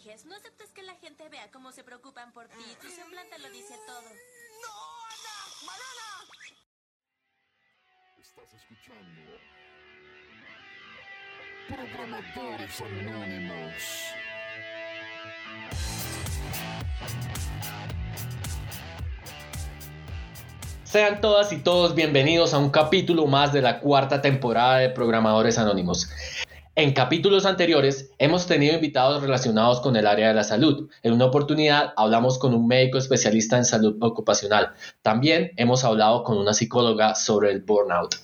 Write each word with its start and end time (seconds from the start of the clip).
finges, 0.00 0.24
no 0.26 0.34
aceptas 0.36 0.70
que 0.70 0.82
la 0.82 0.94
gente 0.94 1.28
vea 1.28 1.50
cómo 1.52 1.72
se 1.72 1.84
preocupan 1.84 2.32
por 2.32 2.46
ti. 2.48 2.64
Tu 2.80 2.88
semblante 2.88 3.38
lo 3.38 3.50
dice 3.50 3.74
todo. 3.86 4.02
¡No, 4.62 4.72
Ana! 5.06 5.36
¡Banana! 5.66 6.10
Estás 8.20 8.54
escuchando 8.54 9.32
Programadores 11.68 12.80
Anónimos. 12.80 13.74
Sean 20.84 21.20
todas 21.20 21.52
y 21.52 21.58
todos 21.58 21.94
bienvenidos 21.94 22.52
a 22.52 22.58
un 22.58 22.70
capítulo 22.70 23.26
más 23.26 23.52
de 23.52 23.62
la 23.62 23.78
cuarta 23.78 24.20
temporada 24.20 24.78
de 24.78 24.90
Programadores 24.90 25.56
Anónimos. 25.58 26.10
En 26.80 26.94
capítulos 26.94 27.44
anteriores 27.44 28.10
hemos 28.16 28.46
tenido 28.46 28.74
invitados 28.74 29.20
relacionados 29.20 29.82
con 29.82 29.96
el 29.96 30.06
área 30.06 30.28
de 30.28 30.34
la 30.34 30.44
salud. 30.44 30.88
En 31.02 31.12
una 31.12 31.26
oportunidad 31.26 31.92
hablamos 31.94 32.38
con 32.38 32.54
un 32.54 32.66
médico 32.66 32.96
especialista 32.96 33.58
en 33.58 33.66
salud 33.66 33.98
ocupacional. 34.00 34.72
También 35.02 35.52
hemos 35.58 35.84
hablado 35.84 36.24
con 36.24 36.38
una 36.38 36.54
psicóloga 36.54 37.14
sobre 37.14 37.50
el 37.50 37.60
burnout. 37.60 38.14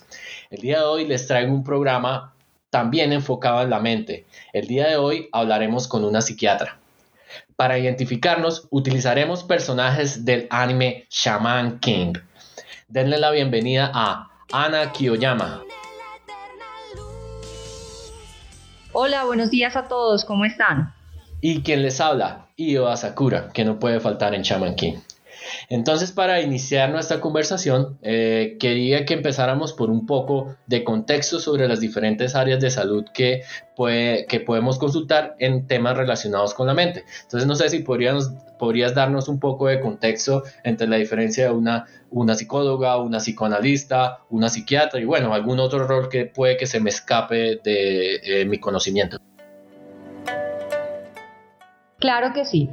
El 0.49 0.61
día 0.61 0.79
de 0.79 0.85
hoy 0.85 1.05
les 1.05 1.27
traigo 1.27 1.53
un 1.53 1.63
programa 1.63 2.33
también 2.71 3.13
enfocado 3.13 3.61
en 3.61 3.69
la 3.69 3.79
mente. 3.79 4.25
El 4.53 4.65
día 4.65 4.87
de 4.87 4.97
hoy 4.97 5.29
hablaremos 5.33 5.87
con 5.87 6.03
una 6.03 6.21
psiquiatra. 6.21 6.79
Para 7.55 7.77
identificarnos 7.77 8.67
utilizaremos 8.71 9.43
personajes 9.43 10.25
del 10.25 10.47
anime 10.49 11.05
Shaman 11.11 11.77
King. 11.79 12.13
Denle 12.87 13.19
la 13.19 13.29
bienvenida 13.29 13.91
a 13.93 14.31
Ana 14.51 14.91
Kiyoyama. 14.93 15.61
Hola, 18.99 19.25
buenos 19.25 19.51
días 19.51 19.75
a 19.75 19.87
todos, 19.87 20.25
¿cómo 20.25 20.43
están? 20.43 20.91
Y 21.39 21.61
quien 21.61 21.83
les 21.83 22.01
habla, 22.01 22.47
Io 22.55 22.87
Asakura, 22.87 23.49
que 23.49 23.63
no 23.63 23.77
puede 23.77 23.99
faltar 23.99 24.33
en 24.33 24.41
Shaman 24.41 24.73
King. 24.73 24.95
Entonces, 25.69 26.11
para 26.11 26.41
iniciar 26.41 26.89
nuestra 26.89 27.19
conversación, 27.19 27.97
eh, 28.01 28.57
quería 28.59 29.05
que 29.05 29.13
empezáramos 29.13 29.73
por 29.73 29.89
un 29.89 30.05
poco 30.05 30.55
de 30.67 30.83
contexto 30.83 31.39
sobre 31.39 31.67
las 31.67 31.79
diferentes 31.79 32.35
áreas 32.35 32.59
de 32.59 32.69
salud 32.69 33.05
que, 33.13 33.43
que 33.75 34.39
podemos 34.45 34.79
consultar 34.79 35.35
en 35.39 35.67
temas 35.67 35.97
relacionados 35.97 36.53
con 36.53 36.67
la 36.67 36.73
mente. 36.73 37.05
Entonces, 37.23 37.47
no 37.47 37.55
sé 37.55 37.69
si 37.69 37.79
podrías, 37.79 38.33
podrías 38.57 38.93
darnos 38.95 39.27
un 39.27 39.39
poco 39.39 39.67
de 39.67 39.79
contexto 39.79 40.43
entre 40.63 40.87
la 40.87 40.97
diferencia 40.97 41.45
de 41.45 41.51
una, 41.51 41.85
una 42.09 42.35
psicóloga, 42.35 42.97
una 42.97 43.19
psicoanalista, 43.19 44.19
una 44.29 44.49
psiquiatra 44.49 44.99
y 44.99 45.05
bueno, 45.05 45.33
algún 45.33 45.59
otro 45.59 45.87
rol 45.87 46.09
que 46.09 46.25
puede 46.25 46.57
que 46.57 46.65
se 46.65 46.79
me 46.79 46.89
escape 46.89 47.59
de 47.63 48.15
eh, 48.23 48.45
mi 48.45 48.59
conocimiento. 48.59 49.17
Claro 51.99 52.31
que 52.33 52.45
sí. 52.45 52.69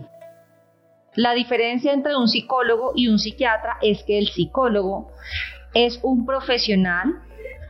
La 1.16 1.32
diferencia 1.32 1.92
entre 1.92 2.16
un 2.16 2.28
psicólogo 2.28 2.92
y 2.96 3.08
un 3.08 3.18
psiquiatra 3.18 3.76
es 3.80 4.02
que 4.04 4.18
el 4.18 4.28
psicólogo 4.28 5.12
es 5.72 6.00
un 6.02 6.26
profesional 6.26 7.20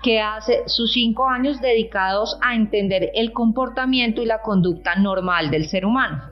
que 0.02 0.20
hace 0.20 0.62
sus 0.66 0.92
cinco 0.92 1.28
años 1.28 1.60
dedicados 1.60 2.38
a 2.42 2.54
entender 2.54 3.10
el 3.14 3.32
comportamiento 3.32 4.22
y 4.22 4.26
la 4.26 4.42
conducta 4.42 4.94
normal 4.96 5.50
del 5.50 5.66
ser 5.66 5.86
humano. 5.86 6.30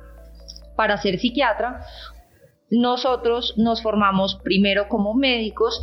Para 0.77 0.97
ser 0.99 1.19
psiquiatra, 1.19 1.85
nosotros 2.71 3.55
nos 3.57 3.83
formamos 3.83 4.37
primero 4.43 4.89
como 4.89 5.15
médicos 5.15 5.81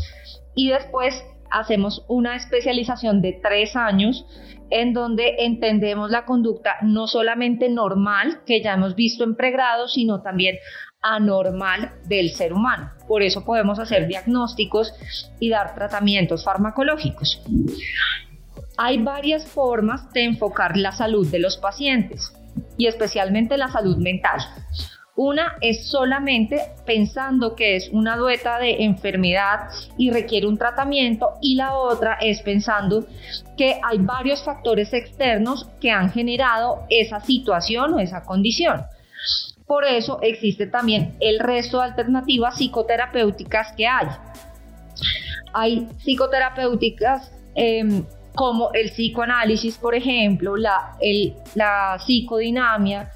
y 0.56 0.70
después 0.70 1.24
hacemos 1.52 2.06
una 2.08 2.36
especialización 2.36 3.22
de 3.22 3.40
tres 3.42 3.76
años 3.76 4.26
en 4.72 4.94
donde 4.94 5.36
entendemos 5.40 6.12
la 6.12 6.26
conducta 6.26 6.76
no 6.84 7.08
solamente 7.08 7.70
normal, 7.70 8.42
que 8.46 8.62
ya 8.62 8.74
hemos 8.74 8.96
visto 8.96 9.24
en 9.24 9.36
pregrado, 9.36 9.88
sino 9.88 10.22
también 10.22 10.58
anormal 11.02 11.92
del 12.06 12.32
ser 12.32 12.54
humano. 12.54 12.92
Por 13.08 13.24
eso 13.24 13.46
podemos 13.46 13.80
hacer 13.80 14.08
diagnósticos 14.08 14.94
y 15.40 15.50
dar 15.50 15.74
tratamientos 15.76 16.44
farmacológicos. 16.44 17.42
Hay 18.78 18.98
varias 18.98 19.46
formas 19.46 20.12
de 20.14 20.26
enfocar 20.26 20.78
la 20.78 20.92
salud 20.92 21.28
de 21.28 21.40
los 21.40 21.58
pacientes 21.58 22.34
y 22.78 22.88
especialmente 22.88 23.58
la 23.58 23.70
salud 23.70 23.98
mental. 23.98 24.40
Una 25.16 25.56
es 25.60 25.90
solamente 25.90 26.62
pensando 26.86 27.54
que 27.54 27.76
es 27.76 27.90
una 27.92 28.16
dueta 28.16 28.58
de 28.58 28.86
enfermedad 28.86 29.68
y 29.98 30.12
requiere 30.12 30.48
un 30.48 30.58
tratamiento 30.58 31.34
y 31.42 31.56
la 31.56 31.74
otra 31.74 32.18
es 32.22 32.42
pensando 32.42 33.06
que 33.58 33.82
hay 33.84 33.98
varios 33.98 34.42
factores 34.44 34.94
externos 34.94 35.68
que 35.82 35.92
han 35.92 36.10
generado 36.10 36.86
esa 36.90 37.20
situación 37.20 37.96
o 37.96 38.00
esa 38.00 38.24
condición. 38.24 38.86
Por 39.70 39.86
eso 39.86 40.18
existe 40.24 40.66
también 40.66 41.16
el 41.20 41.40
resto 41.40 41.78
de 41.78 41.84
alternativas 41.84 42.56
psicoterapéuticas 42.56 43.72
que 43.78 43.86
hay. 43.86 44.08
Hay 45.54 45.88
psicoterapéuticas 46.00 47.32
em, 47.54 48.04
como 48.34 48.72
el 48.74 48.90
psicoanálisis, 48.90 49.78
por 49.78 49.94
ejemplo, 49.94 50.58
la, 50.58 50.98
la 51.54 52.00
psicodinamia, 52.04 53.12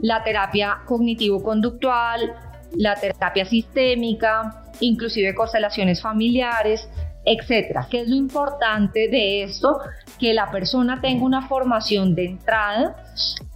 la 0.00 0.24
terapia 0.24 0.78
cognitivo-conductual, 0.86 2.34
la 2.74 2.96
terapia 2.96 3.44
sistémica, 3.44 4.64
inclusive 4.80 5.36
constelaciones 5.36 6.02
familiares, 6.02 6.88
etcétera. 7.24 7.86
¿Qué 7.88 8.00
es 8.00 8.08
lo 8.08 8.16
importante 8.16 9.06
de 9.06 9.44
esto? 9.44 9.78
Que 10.18 10.34
la 10.34 10.50
persona 10.50 11.00
tenga 11.00 11.24
una 11.24 11.46
formación 11.46 12.14
de 12.14 12.26
entrada 12.26 12.96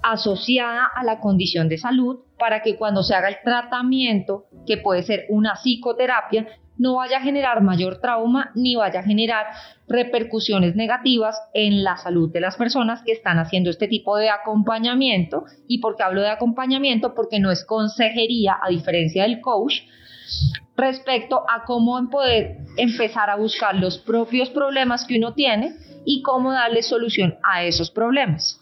asociada 0.03 0.87
a 0.95 1.05
la 1.05 1.21
condición 1.21 1.69
de 1.69 1.79
salud 1.79 2.21
para 2.39 2.63
que 2.63 2.77
cuando 2.77 3.03
se 3.03 3.15
haga 3.15 3.29
el 3.29 3.37
tratamiento, 3.45 4.47
que 4.67 4.77
puede 4.77 5.03
ser 5.03 5.27
una 5.29 5.55
psicoterapia, 5.55 6.47
no 6.81 6.95
vaya 6.95 7.19
a 7.19 7.21
generar 7.21 7.63
mayor 7.63 8.01
trauma 8.01 8.53
ni 8.55 8.75
vaya 8.75 9.01
a 9.01 9.03
generar 9.03 9.47
repercusiones 9.87 10.75
negativas 10.77 11.39
en 11.53 11.85
la 11.85 11.99
salud 11.99 12.33
de 12.33 12.41
las 12.41 12.57
personas 12.57 13.03
que 13.03 13.13
están 13.13 13.39
haciendo 13.39 13.69
este 13.69 13.87
tipo 13.87 14.17
de 14.17 14.31
acompañamiento. 14.31 15.45
¿Y 15.69 15.81
por 15.81 15.97
qué 15.97 16.05
hablo 16.05 16.23
de 16.23 16.31
acompañamiento? 16.31 17.15
Porque 17.15 17.39
no 17.39 17.51
es 17.51 17.67
consejería, 17.67 18.57
a 18.63 18.71
diferencia 18.71 19.25
del 19.25 19.43
coach, 19.43 19.83
respecto 20.77 21.45
a 21.49 21.65
cómo 21.65 22.09
poder 22.11 22.59
empezar 22.77 23.31
a 23.31 23.37
buscar 23.37 23.75
los 23.75 23.99
propios 23.99 24.51
problemas 24.51 25.05
que 25.07 25.19
uno 25.19 25.35
tiene 25.35 25.75
y 26.05 26.23
cómo 26.23 26.53
darle 26.53 26.83
solución 26.83 27.37
a 27.43 27.65
esos 27.65 27.91
problemas. 27.91 28.60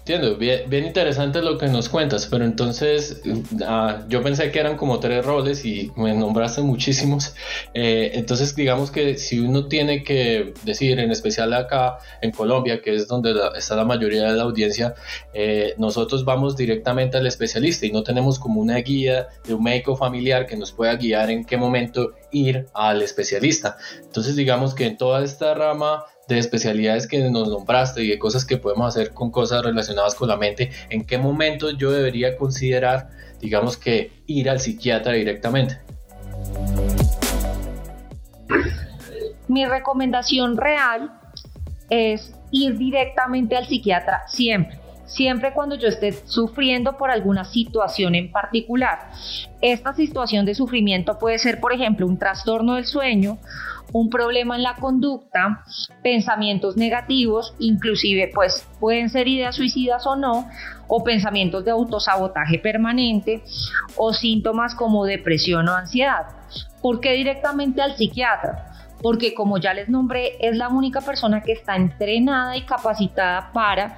Entiendo, 0.00 0.36
bien, 0.36 0.86
interesante 0.86 1.42
lo 1.42 1.58
que 1.58 1.68
nos 1.68 1.90
cuentas, 1.90 2.26
pero 2.26 2.46
entonces 2.46 3.20
ah, 3.66 4.02
yo 4.08 4.22
pensé 4.22 4.50
que 4.50 4.58
eran 4.58 4.78
como 4.78 4.98
tres 4.98 5.24
roles 5.24 5.62
y 5.66 5.92
me 5.94 6.14
nombraste 6.14 6.62
muchísimos. 6.62 7.34
Eh, 7.72 8.12
entonces 8.14 8.54
digamos 8.56 8.90
que 8.90 9.16
si 9.16 9.38
uno 9.38 9.66
tiene 9.66 10.02
que 10.02 10.54
decir, 10.64 10.98
en 10.98 11.10
especial 11.10 11.52
acá 11.52 11.98
en 12.20 12.32
Colombia, 12.32 12.80
que 12.82 12.94
es 12.94 13.06
donde 13.06 13.32
está 13.56 13.76
la 13.76 13.84
mayoría 13.84 14.24
de 14.24 14.36
la 14.36 14.42
audiencia, 14.42 14.94
eh, 15.32 15.74
nosotros 15.78 16.24
vamos 16.24 16.56
directamente 16.56 17.16
al 17.16 17.26
especialista 17.26 17.86
y 17.86 17.92
no 17.92 18.02
tenemos 18.02 18.38
como 18.38 18.60
una 18.60 18.76
guía 18.78 19.28
de 19.46 19.54
un 19.54 19.62
médico 19.62 19.96
familiar 19.96 20.46
que 20.46 20.56
nos 20.56 20.72
pueda 20.72 20.96
guiar 20.96 21.30
en 21.30 21.44
qué 21.44 21.56
momento 21.56 22.12
ir 22.32 22.66
al 22.74 23.02
especialista. 23.02 23.76
Entonces 24.02 24.36
digamos 24.36 24.74
que 24.74 24.86
en 24.86 24.96
toda 24.96 25.22
esta 25.22 25.54
rama 25.54 26.04
de 26.34 26.40
especialidades 26.40 27.06
que 27.06 27.18
nos 27.30 27.48
nombraste 27.48 28.02
y 28.02 28.08
de 28.08 28.18
cosas 28.18 28.44
que 28.44 28.56
podemos 28.56 28.88
hacer 28.88 29.12
con 29.12 29.30
cosas 29.30 29.64
relacionadas 29.64 30.14
con 30.14 30.28
la 30.28 30.36
mente, 30.36 30.70
¿en 30.88 31.04
qué 31.04 31.18
momento 31.18 31.70
yo 31.70 31.90
debería 31.90 32.36
considerar, 32.36 33.10
digamos 33.40 33.76
que, 33.76 34.12
ir 34.26 34.48
al 34.48 34.60
psiquiatra 34.60 35.12
directamente? 35.12 35.78
Mi 39.48 39.66
recomendación 39.66 40.56
real 40.56 41.12
es 41.88 42.32
ir 42.52 42.78
directamente 42.78 43.56
al 43.56 43.66
psiquiatra 43.66 44.22
siempre 44.28 44.80
siempre 45.10 45.52
cuando 45.52 45.74
yo 45.74 45.88
esté 45.88 46.12
sufriendo 46.12 46.96
por 46.96 47.10
alguna 47.10 47.44
situación 47.44 48.14
en 48.14 48.30
particular. 48.30 49.10
Esta 49.60 49.92
situación 49.92 50.46
de 50.46 50.54
sufrimiento 50.54 51.18
puede 51.18 51.38
ser, 51.38 51.60
por 51.60 51.72
ejemplo, 51.72 52.06
un 52.06 52.18
trastorno 52.18 52.76
del 52.76 52.86
sueño, 52.86 53.38
un 53.92 54.10
problema 54.10 54.56
en 54.56 54.62
la 54.62 54.74
conducta, 54.76 55.64
pensamientos 56.02 56.76
negativos, 56.76 57.54
inclusive 57.58 58.30
pues 58.32 58.66
pueden 58.78 59.10
ser 59.10 59.28
ideas 59.28 59.56
suicidas 59.56 60.06
o 60.06 60.16
no, 60.16 60.48
o 60.86 61.04
pensamientos 61.04 61.64
de 61.64 61.70
autosabotaje 61.70 62.58
permanente, 62.58 63.42
o 63.96 64.12
síntomas 64.12 64.74
como 64.74 65.04
depresión 65.04 65.68
o 65.68 65.74
ansiedad. 65.74 66.26
¿Por 66.82 67.00
qué 67.00 67.12
directamente 67.12 67.82
al 67.82 67.96
psiquiatra? 67.96 68.66
Porque 69.02 69.34
como 69.34 69.58
ya 69.58 69.74
les 69.74 69.88
nombré, 69.88 70.36
es 70.40 70.56
la 70.56 70.68
única 70.68 71.00
persona 71.00 71.42
que 71.42 71.52
está 71.52 71.76
entrenada 71.76 72.56
y 72.56 72.62
capacitada 72.62 73.50
para 73.52 73.96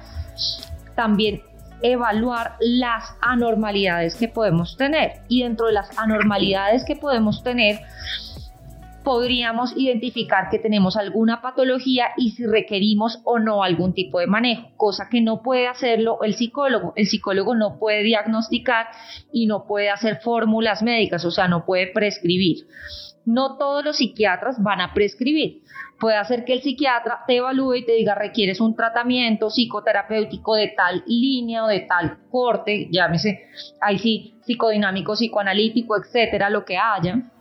también 0.95 1.41
evaluar 1.81 2.55
las 2.61 3.03
anormalidades 3.21 4.15
que 4.15 4.29
podemos 4.29 4.77
tener. 4.77 5.21
Y 5.27 5.43
dentro 5.43 5.67
de 5.67 5.73
las 5.73 5.97
anormalidades 5.97 6.85
que 6.85 6.95
podemos 6.95 7.43
tener, 7.43 7.81
podríamos 9.03 9.75
identificar 9.75 10.49
que 10.49 10.59
tenemos 10.59 10.97
alguna 10.97 11.41
patología 11.41 12.07
y 12.17 12.31
si 12.31 12.45
requerimos 12.45 13.19
o 13.25 13.39
no 13.39 13.63
algún 13.63 13.93
tipo 13.93 14.19
de 14.19 14.27
manejo, 14.27 14.69
cosa 14.77 15.09
que 15.09 15.21
no 15.21 15.41
puede 15.41 15.67
hacerlo 15.67 16.19
el 16.23 16.35
psicólogo. 16.35 16.93
El 16.95 17.07
psicólogo 17.07 17.55
no 17.55 17.77
puede 17.77 18.03
diagnosticar 18.03 18.87
y 19.31 19.45
no 19.45 19.65
puede 19.67 19.89
hacer 19.89 20.21
fórmulas 20.21 20.81
médicas, 20.81 21.25
o 21.25 21.31
sea, 21.31 21.47
no 21.47 21.65
puede 21.65 21.87
prescribir. 21.87 22.65
No 23.25 23.57
todos 23.57 23.85
los 23.85 23.97
psiquiatras 23.97 24.61
van 24.61 24.81
a 24.81 24.93
prescribir. 24.93 25.61
Puede 25.99 26.17
hacer 26.17 26.43
que 26.43 26.53
el 26.53 26.61
psiquiatra 26.61 27.21
te 27.25 27.37
evalúe 27.37 27.75
y 27.75 27.85
te 27.85 27.93
diga 27.93 28.15
requieres 28.15 28.59
un 28.59 28.75
tratamiento 28.75 29.49
psicoterapéutico 29.49 30.55
de 30.55 30.69
tal 30.75 31.03
línea 31.07 31.63
o 31.63 31.67
de 31.67 31.81
tal 31.81 32.17
corte, 32.29 32.89
llámese, 32.91 33.47
ahí 33.79 33.97
sí, 33.99 34.35
psicodinámico, 34.41 35.13
psicoanalítico, 35.13 35.95
etcétera, 35.95 36.49
lo 36.49 36.65
que 36.65 36.77
haya 36.77 37.32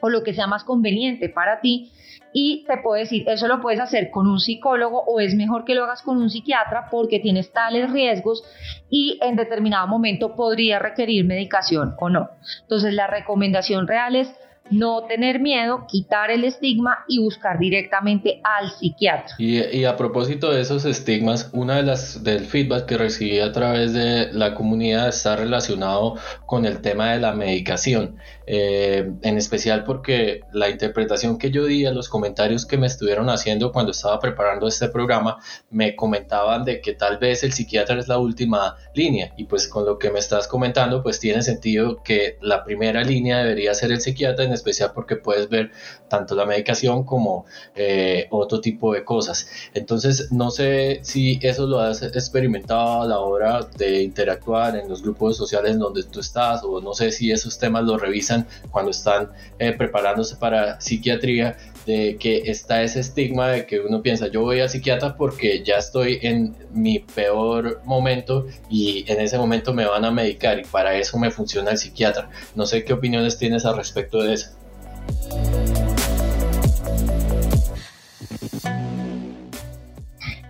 o 0.00 0.08
lo 0.08 0.22
que 0.22 0.34
sea 0.34 0.46
más 0.46 0.64
conveniente 0.64 1.28
para 1.28 1.60
ti 1.60 1.90
y 2.36 2.64
te 2.66 2.78
puedo 2.78 3.00
decir, 3.00 3.24
eso 3.28 3.46
lo 3.46 3.60
puedes 3.60 3.78
hacer 3.78 4.10
con 4.10 4.26
un 4.26 4.40
psicólogo 4.40 5.04
o 5.06 5.20
es 5.20 5.36
mejor 5.36 5.64
que 5.64 5.76
lo 5.76 5.84
hagas 5.84 6.02
con 6.02 6.16
un 6.16 6.30
psiquiatra 6.30 6.88
porque 6.90 7.20
tienes 7.20 7.52
tales 7.52 7.92
riesgos 7.92 8.42
y 8.90 9.20
en 9.22 9.36
determinado 9.36 9.86
momento 9.86 10.34
podría 10.34 10.80
requerir 10.80 11.24
medicación 11.24 11.94
o 12.00 12.08
no. 12.08 12.30
Entonces 12.62 12.92
la 12.92 13.06
recomendación 13.06 13.86
real 13.86 14.16
es 14.16 14.34
no 14.70 15.04
tener 15.04 15.40
miedo, 15.40 15.86
quitar 15.88 16.30
el 16.30 16.44
estigma 16.44 17.04
y 17.06 17.18
buscar 17.18 17.58
directamente 17.58 18.40
al 18.42 18.70
psiquiatra. 18.70 19.34
Y, 19.38 19.84
a 19.84 19.96
propósito 19.96 20.50
de 20.50 20.62
esos 20.62 20.84
estigmas, 20.86 21.50
una 21.52 21.76
de 21.76 21.82
las 21.82 22.24
del 22.24 22.46
feedback 22.46 22.86
que 22.86 22.96
recibí 22.96 23.40
a 23.40 23.52
través 23.52 23.92
de 23.92 24.32
la 24.32 24.54
comunidad 24.54 25.08
está 25.08 25.36
relacionado 25.36 26.16
con 26.46 26.64
el 26.64 26.80
tema 26.80 27.12
de 27.12 27.20
la 27.20 27.32
medicación, 27.32 28.16
eh, 28.46 29.12
en 29.22 29.36
especial 29.36 29.84
porque 29.84 30.40
la 30.52 30.70
interpretación 30.70 31.38
que 31.38 31.50
yo 31.50 31.66
di 31.66 31.84
a 31.84 31.92
los 31.92 32.08
comentarios 32.08 32.64
que 32.64 32.78
me 32.78 32.86
estuvieron 32.86 33.28
haciendo 33.28 33.70
cuando 33.70 33.92
estaba 33.92 34.18
preparando 34.18 34.66
este 34.66 34.88
programa, 34.88 35.38
me 35.70 35.94
comentaban 35.94 36.64
de 36.64 36.80
que 36.80 36.94
tal 36.94 37.18
vez 37.18 37.44
el 37.44 37.52
psiquiatra 37.52 37.98
es 37.98 38.08
la 38.08 38.18
última 38.18 38.76
línea 38.94 39.32
y 39.36 39.44
pues 39.44 39.68
con 39.68 39.84
lo 39.84 39.98
que 39.98 40.10
me 40.10 40.18
estás 40.18 40.48
comentando, 40.48 41.02
pues 41.02 41.20
tiene 41.20 41.42
sentido 41.42 42.02
que 42.02 42.38
la 42.40 42.64
primera 42.64 43.02
línea 43.02 43.38
debería 43.38 43.74
ser 43.74 43.92
el 43.92 44.00
psiquiatra 44.00 44.44
especial 44.54 44.92
porque 44.94 45.16
puedes 45.16 45.48
ver 45.48 45.70
tanto 46.08 46.34
la 46.34 46.46
medicación 46.46 47.04
como 47.04 47.46
eh, 47.74 48.26
otro 48.30 48.60
tipo 48.60 48.92
de 48.92 49.04
cosas. 49.04 49.46
Entonces, 49.74 50.32
no 50.32 50.50
sé 50.50 51.00
si 51.02 51.38
eso 51.42 51.66
lo 51.66 51.80
has 51.80 52.02
experimentado 52.02 53.02
a 53.02 53.06
la 53.06 53.18
hora 53.18 53.60
de 53.76 54.02
interactuar 54.02 54.76
en 54.76 54.88
los 54.88 55.02
grupos 55.02 55.36
sociales 55.36 55.78
donde 55.78 56.02
tú 56.04 56.20
estás 56.20 56.62
o 56.64 56.80
no 56.80 56.94
sé 56.94 57.10
si 57.10 57.30
esos 57.30 57.58
temas 57.58 57.84
lo 57.84 57.98
revisan 57.98 58.46
cuando 58.70 58.90
están 58.90 59.30
eh, 59.58 59.72
preparándose 59.72 60.36
para 60.36 60.80
psiquiatría 60.80 61.56
de 61.86 62.16
que 62.18 62.50
está 62.50 62.82
ese 62.82 63.00
estigma 63.00 63.48
de 63.48 63.66
que 63.66 63.80
uno 63.80 64.02
piensa 64.02 64.28
yo 64.28 64.42
voy 64.42 64.60
a 64.60 64.68
psiquiatra 64.68 65.16
porque 65.16 65.62
ya 65.62 65.76
estoy 65.76 66.18
en 66.22 66.54
mi 66.72 67.00
peor 67.00 67.82
momento 67.84 68.46
y 68.70 69.04
en 69.10 69.20
ese 69.20 69.38
momento 69.38 69.74
me 69.74 69.86
van 69.86 70.04
a 70.04 70.10
medicar 70.10 70.58
y 70.58 70.64
para 70.64 70.96
eso 70.96 71.18
me 71.18 71.30
funciona 71.30 71.72
el 71.72 71.78
psiquiatra. 71.78 72.28
No 72.54 72.66
sé 72.66 72.84
qué 72.84 72.92
opiniones 72.92 73.38
tienes 73.38 73.64
al 73.66 73.76
respecto 73.76 74.22
de 74.22 74.34
eso. 74.34 74.50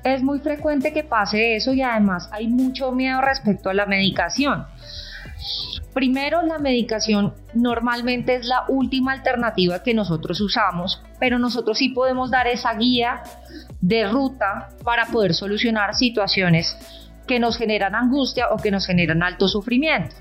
Es 0.05 0.23
muy 0.23 0.39
frecuente 0.39 0.93
que 0.93 1.03
pase 1.03 1.57
eso 1.57 1.73
y 1.73 1.81
además 1.81 2.29
hay 2.31 2.47
mucho 2.47 2.93
miedo 2.93 3.23
respecto 3.23 3.71
a 3.71 3.75
la 3.75 3.87
medicación. 3.87 4.67
Primero, 5.95 6.43
la 6.43 6.59
medicación 6.59 7.35
normalmente 7.55 8.35
es 8.35 8.47
la 8.47 8.65
última 8.69 9.13
alternativa 9.13 9.85
que 9.85 9.95
nosotros 9.95 10.41
usamos, 10.41 11.01
pero 11.21 11.39
nosotros 11.39 11.79
sí 11.79 11.91
podemos 11.91 12.33
dar 12.33 12.49
esa 12.49 12.75
guía 12.75 13.23
de 13.81 14.09
ruta 14.09 14.71
para 14.83 15.07
poder 15.07 15.35
solucionar 15.35 15.95
situaciones 15.95 16.77
que 17.29 17.39
nos 17.39 17.57
generan 17.57 17.95
angustia 17.95 18.49
o 18.51 18.57
que 18.57 18.73
nos 18.73 18.87
generan 18.87 19.23
alto 19.23 19.47
sufrimiento. 19.47 20.17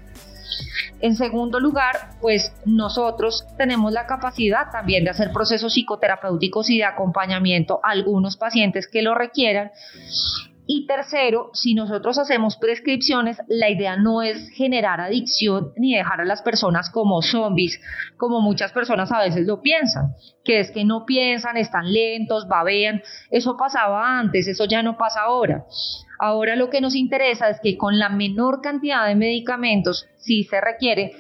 En 1.02 1.16
segundo 1.16 1.60
lugar, 1.60 2.12
pues 2.22 2.54
nosotros 2.66 3.46
tenemos 3.58 3.92
la 3.92 4.06
capacidad 4.06 4.72
también 4.72 5.04
de 5.04 5.10
hacer 5.10 5.32
procesos 5.34 5.74
psicoterapéuticos 5.74 6.70
y 6.70 6.78
de 6.78 6.86
acompañamiento 6.86 7.82
a 7.84 7.92
algunos 7.92 8.38
pacientes 8.38 8.88
que 8.88 9.02
lo 9.02 9.16
requieran. 9.16 9.72
Y 10.66 10.88
tercero, 10.88 11.50
si 11.54 11.74
nosotros 11.74 12.18
hacemos 12.18 12.56
prescripciones, 12.56 13.38
la 13.48 13.70
idea 13.70 13.98
no 13.98 14.22
es 14.22 14.50
generar 14.52 15.02
adicción 15.02 15.74
ni 15.76 15.96
dejar 15.96 16.22
a 16.22 16.26
las 16.26 16.42
personas 16.42 16.90
como 16.90 17.22
zombies, 17.22 17.82
como 18.18 18.40
muchas 18.40 18.72
personas 18.72 19.12
a 19.12 19.20
veces 19.20 19.46
lo 19.46 19.62
piensan, 19.62 20.14
que 20.46 20.62
es 20.62 20.72
que 20.72 20.86
no 20.86 21.06
piensan, 21.06 21.58
están 21.58 21.92
lentos, 21.92 22.48
babean. 22.48 23.02
Eso 23.30 23.58
pasaba 23.58 24.20
antes, 24.20 24.48
eso 24.48 24.64
ya 24.66 24.82
no 24.84 24.98
pasa 24.98 25.22
ahora. 25.24 25.66
Ahora 26.26 26.56
lo 26.56 26.70
que 26.70 26.80
nos 26.80 26.96
interesa 26.96 27.50
es 27.50 27.60
que 27.62 27.76
con 27.76 28.00
la 28.00 28.08
menor 28.08 28.62
cantidad 28.62 29.06
de 29.06 29.14
medicamentos, 29.14 30.08
si 30.16 30.46
se 30.46 30.62
requiere, 30.62 31.12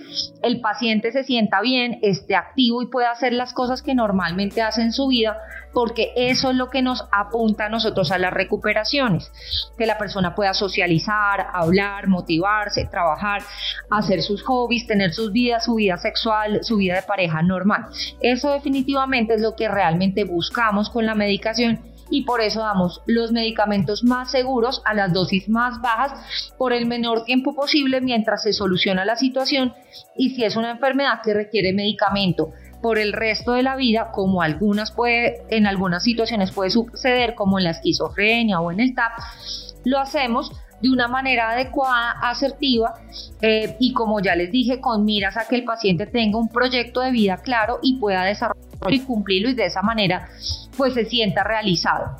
el 0.41 0.61
paciente 0.61 1.11
se 1.11 1.25
sienta 1.25 1.59
bien, 1.59 1.99
esté 2.01 2.37
activo 2.37 2.81
y 2.81 2.87
pueda 2.87 3.11
hacer 3.11 3.33
las 3.33 3.51
cosas 3.51 3.81
que 3.81 3.95
normalmente 3.95 4.61
hace 4.61 4.81
en 4.81 4.93
su 4.93 5.07
vida, 5.07 5.37
porque 5.73 6.13
eso 6.15 6.51
es 6.51 6.55
lo 6.55 6.69
que 6.69 6.81
nos 6.81 7.03
apunta 7.11 7.65
a 7.65 7.69
nosotros 7.69 8.13
a 8.13 8.17
las 8.17 8.31
recuperaciones, 8.31 9.29
que 9.77 9.87
la 9.87 9.97
persona 9.97 10.35
pueda 10.35 10.53
socializar, 10.53 11.47
hablar, 11.51 12.07
motivarse, 12.07 12.85
trabajar, 12.85 13.41
hacer 13.91 14.21
sus 14.21 14.41
hobbies, 14.43 14.87
tener 14.87 15.11
sus 15.11 15.33
vidas, 15.33 15.65
su 15.65 15.75
vida 15.75 15.97
sexual, 15.97 16.63
su 16.63 16.77
vida 16.77 16.95
de 16.95 17.01
pareja 17.01 17.41
normal. 17.41 17.87
Eso 18.21 18.53
definitivamente 18.53 19.33
es 19.33 19.41
lo 19.41 19.57
que 19.57 19.67
realmente 19.67 20.23
buscamos 20.23 20.89
con 20.89 21.05
la 21.05 21.13
medicación 21.13 21.91
y 22.13 22.25
por 22.25 22.41
eso 22.41 22.59
damos 22.59 23.01
los 23.07 23.31
medicamentos 23.31 24.03
más 24.03 24.29
seguros 24.29 24.83
a 24.85 24.93
las 24.93 25.11
dosis 25.11 25.49
más 25.49 25.81
bajas 25.81 26.53
por 26.59 26.71
el 26.71 26.85
menor 26.85 27.25
tiempo 27.25 27.55
posible 27.55 28.01
mientras 28.01 28.43
se 28.43 28.53
soluciona 28.53 29.03
la 29.03 29.15
situación 29.15 29.73
y 30.15 30.29
si 30.35 30.43
es 30.43 30.55
una 30.55 30.69
enfermedad 30.69 31.21
que 31.23 31.33
requiere 31.33 31.73
medicamento 31.73 32.51
por 32.83 32.99
el 32.99 33.13
resto 33.13 33.53
de 33.53 33.63
la 33.63 33.75
vida, 33.75 34.11
como 34.11 34.43
algunas 34.43 34.91
puede, 34.91 35.41
en 35.49 35.65
algunas 35.65 36.03
situaciones 36.03 36.51
puede 36.51 36.69
suceder, 36.69 37.33
como 37.33 37.57
en 37.57 37.63
la 37.63 37.71
esquizofrenia 37.71 38.59
o 38.59 38.71
en 38.71 38.79
el 38.79 38.93
TAP, 38.93 39.13
lo 39.83 39.97
hacemos 39.97 40.51
de 40.83 40.89
una 40.89 41.07
manera 41.07 41.51
adecuada, 41.51 42.11
asertiva 42.21 42.93
eh, 43.41 43.77
y 43.79 43.93
como 43.93 44.19
ya 44.19 44.35
les 44.35 44.51
dije, 44.51 44.81
con 44.81 45.05
miras 45.05 45.37
a 45.37 45.47
que 45.47 45.55
el 45.55 45.63
paciente 45.63 46.07
tenga 46.07 46.37
un 46.37 46.49
proyecto 46.49 46.99
de 46.99 47.11
vida 47.11 47.37
claro 47.37 47.79
y 47.81 47.95
pueda 47.99 48.25
desarrollarlo 48.25 48.89
y 48.89 48.99
cumplirlo 48.99 49.49
y 49.49 49.53
de 49.53 49.65
esa 49.65 49.81
manera 49.81 50.27
pues 50.75 50.93
se 50.93 51.05
sienta 51.05 51.41
realizado. 51.45 52.17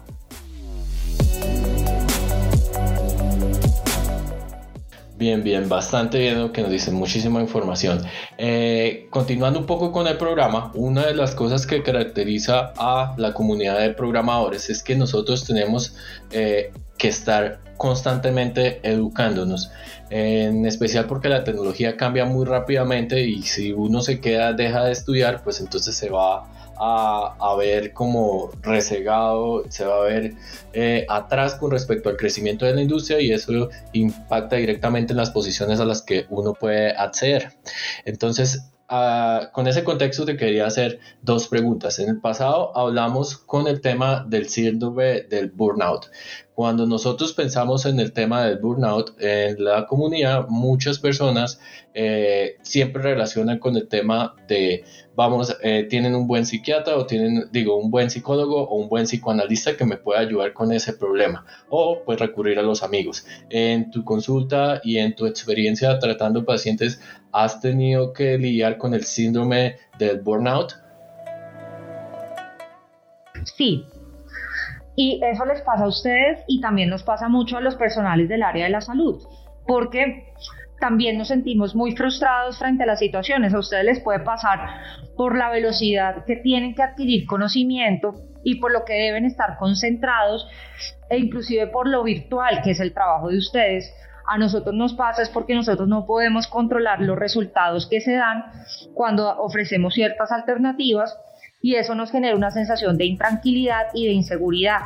Bien, 5.18 5.44
bien, 5.44 5.68
bastante 5.68 6.20
bien 6.20 6.40
lo 6.40 6.54
que 6.54 6.62
nos 6.62 6.72
dice, 6.72 6.90
muchísima 6.92 7.42
información. 7.42 8.02
Eh, 8.38 9.08
continuando 9.10 9.60
un 9.60 9.66
poco 9.66 9.92
con 9.92 10.08
el 10.08 10.16
programa, 10.16 10.72
una 10.74 11.06
de 11.06 11.14
las 11.14 11.36
cosas 11.36 11.68
que 11.68 11.84
caracteriza 11.84 12.72
a 12.78 13.14
la 13.18 13.34
comunidad 13.34 13.80
de 13.80 13.90
programadores 13.90 14.70
es 14.70 14.82
que 14.82 14.96
nosotros 14.96 15.46
tenemos 15.46 15.96
eh, 16.32 16.72
que 16.98 17.10
estar 17.10 17.60
constantemente 17.84 18.80
educándonos, 18.82 19.70
en 20.10 20.66
especial 20.66 21.06
porque 21.06 21.28
la 21.28 21.44
tecnología 21.44 21.98
cambia 21.98 22.24
muy 22.24 22.46
rápidamente 22.46 23.26
y 23.26 23.42
si 23.42 23.74
uno 23.74 24.00
se 24.00 24.22
queda, 24.22 24.54
deja 24.54 24.86
de 24.86 24.94
estudiar, 24.94 25.44
pues 25.44 25.60
entonces 25.60 25.94
se 25.94 26.10
va 26.10 26.46
a, 26.80 27.56
ver 27.58 27.92
como 27.92 28.52
rezagado, 28.62 29.66
se 29.68 29.84
va 29.84 29.98
a 29.98 30.04
ver 30.04 30.34
eh, 30.72 31.06
atrás 31.10 31.56
con 31.56 31.72
respecto 31.72 32.08
al 32.08 32.16
crecimiento 32.16 32.66
de 32.66 32.74
la 32.74 32.82
industria 32.82 33.20
y 33.20 33.34
eso 33.34 33.68
impacta 33.92 34.56
directamente 34.56 35.12
en 35.12 35.18
las 35.18 35.32
posiciones 35.32 35.82
a 35.82 35.86
las 35.86 36.02
que 36.02 36.26
uno 36.30 36.54
puede 36.54 36.96
acceder. 36.96 37.52
Entonces, 38.06 38.72
ah, 38.88 39.50
con 39.52 39.68
ese 39.68 39.84
contexto 39.84 40.24
te 40.24 40.38
quería 40.38 40.68
hacer 40.68 41.02
dos 41.22 41.50
preguntas. 41.50 42.00
En 42.00 42.08
el 42.08 42.22
pasado 42.22 42.78
hablamos 42.78 43.38
con 43.40 43.68
el 43.68 43.82
tema 43.82 44.26
del 44.26 44.48
síndrome 44.48 45.24
del 45.24 45.52
burnout. 45.52 46.06
Cuando 46.56 46.86
nosotros 46.86 47.34
pensamos 47.34 47.86
en 47.88 48.00
el 48.00 48.14
tema 48.14 48.46
del 48.46 48.60
burnout 48.60 49.20
en 49.20 49.64
la 49.64 49.88
comunidad, 49.88 50.48
muchas 50.50 51.00
personas 51.00 51.60
eh, 51.96 52.58
siempre 52.62 53.02
relacionan 53.02 53.58
con 53.58 53.76
el 53.76 53.88
tema 53.88 54.36
de, 54.48 54.84
vamos, 55.16 55.58
eh, 55.64 55.88
tienen 55.90 56.14
un 56.14 56.28
buen 56.28 56.46
psiquiatra 56.46 56.96
o 56.96 57.08
tienen, 57.08 57.46
digo, 57.52 57.76
un 57.76 57.90
buen 57.90 58.12
psicólogo 58.12 58.68
o 58.68 58.76
un 58.76 58.88
buen 58.88 59.06
psicoanalista 59.06 59.76
que 59.76 59.86
me 59.86 59.98
pueda 59.98 60.20
ayudar 60.20 60.54
con 60.54 60.72
ese 60.72 60.94
problema. 60.94 61.44
O 61.70 62.04
pues 62.06 62.20
recurrir 62.20 62.60
a 62.60 62.62
los 62.62 62.84
amigos. 62.84 63.26
En 63.50 63.90
tu 63.90 64.04
consulta 64.04 64.80
y 64.84 64.98
en 64.98 65.16
tu 65.16 65.26
experiencia 65.26 65.98
tratando 65.98 66.46
pacientes, 66.46 67.02
¿has 67.32 67.62
tenido 67.62 68.14
que 68.14 68.38
lidiar 68.38 68.78
con 68.78 68.94
el 68.94 69.06
síndrome 69.06 69.78
del 69.98 70.22
burnout? 70.22 70.74
Sí, 73.58 73.86
y 74.96 75.22
eso 75.24 75.46
les 75.46 75.62
pasa 75.62 75.86
a 75.86 75.88
ustedes 75.88 76.44
y 76.48 76.62
también 76.62 76.90
nos 76.90 77.04
pasa 77.04 77.30
mucho 77.30 77.58
a 77.58 77.62
los 77.62 77.76
personales 77.76 78.30
del 78.30 78.44
área 78.44 78.66
de 78.66 78.72
la 78.72 78.82
salud, 78.82 79.22
porque 79.66 80.34
también 80.80 81.18
nos 81.18 81.30
sentimos 81.30 81.76
muy 81.76 81.96
frustrados 81.96 82.60
frente 82.60 82.84
a 82.84 82.86
las 82.86 83.00
situaciones. 83.00 83.54
A 83.54 83.60
ustedes 83.60 83.86
les 83.86 84.00
puede 84.02 84.20
pasar 84.20 84.60
por 85.16 85.38
la 85.38 85.50
velocidad 85.50 86.26
que 86.26 86.36
tienen 86.36 86.76
que 86.76 86.84
adquirir 86.84 87.26
conocimiento 87.26 88.16
y 88.44 88.56
por 88.60 88.72
lo 88.72 88.84
que 88.84 88.94
deben 88.94 89.26
estar 89.26 89.58
concentrados 89.58 90.46
e 91.10 91.18
inclusive 91.18 91.68
por 91.68 91.88
lo 91.88 92.04
virtual 92.04 92.62
que 92.62 92.72
es 92.72 92.80
el 92.80 92.94
trabajo 92.94 93.30
de 93.30 93.38
ustedes. 93.38 93.94
A 94.28 94.38
nosotros 94.38 94.76
nos 94.76 94.94
pasa 94.94 95.22
es 95.22 95.30
porque 95.30 95.56
nosotros 95.56 95.88
no 95.88 96.06
podemos 96.06 96.48
controlar 96.48 97.02
los 97.02 97.18
resultados 97.18 97.88
que 97.88 98.02
se 98.02 98.14
dan 98.14 98.44
cuando 98.94 99.38
ofrecemos 99.38 99.94
ciertas 99.94 100.32
alternativas 100.32 101.18
y 101.64 101.76
eso 101.76 101.96
nos 101.96 102.12
genera 102.12 102.36
una 102.36 102.52
sensación 102.52 102.98
de 102.98 103.06
intranquilidad 103.06 103.88
y 103.94 104.06
de 104.06 104.12
inseguridad. 104.12 104.82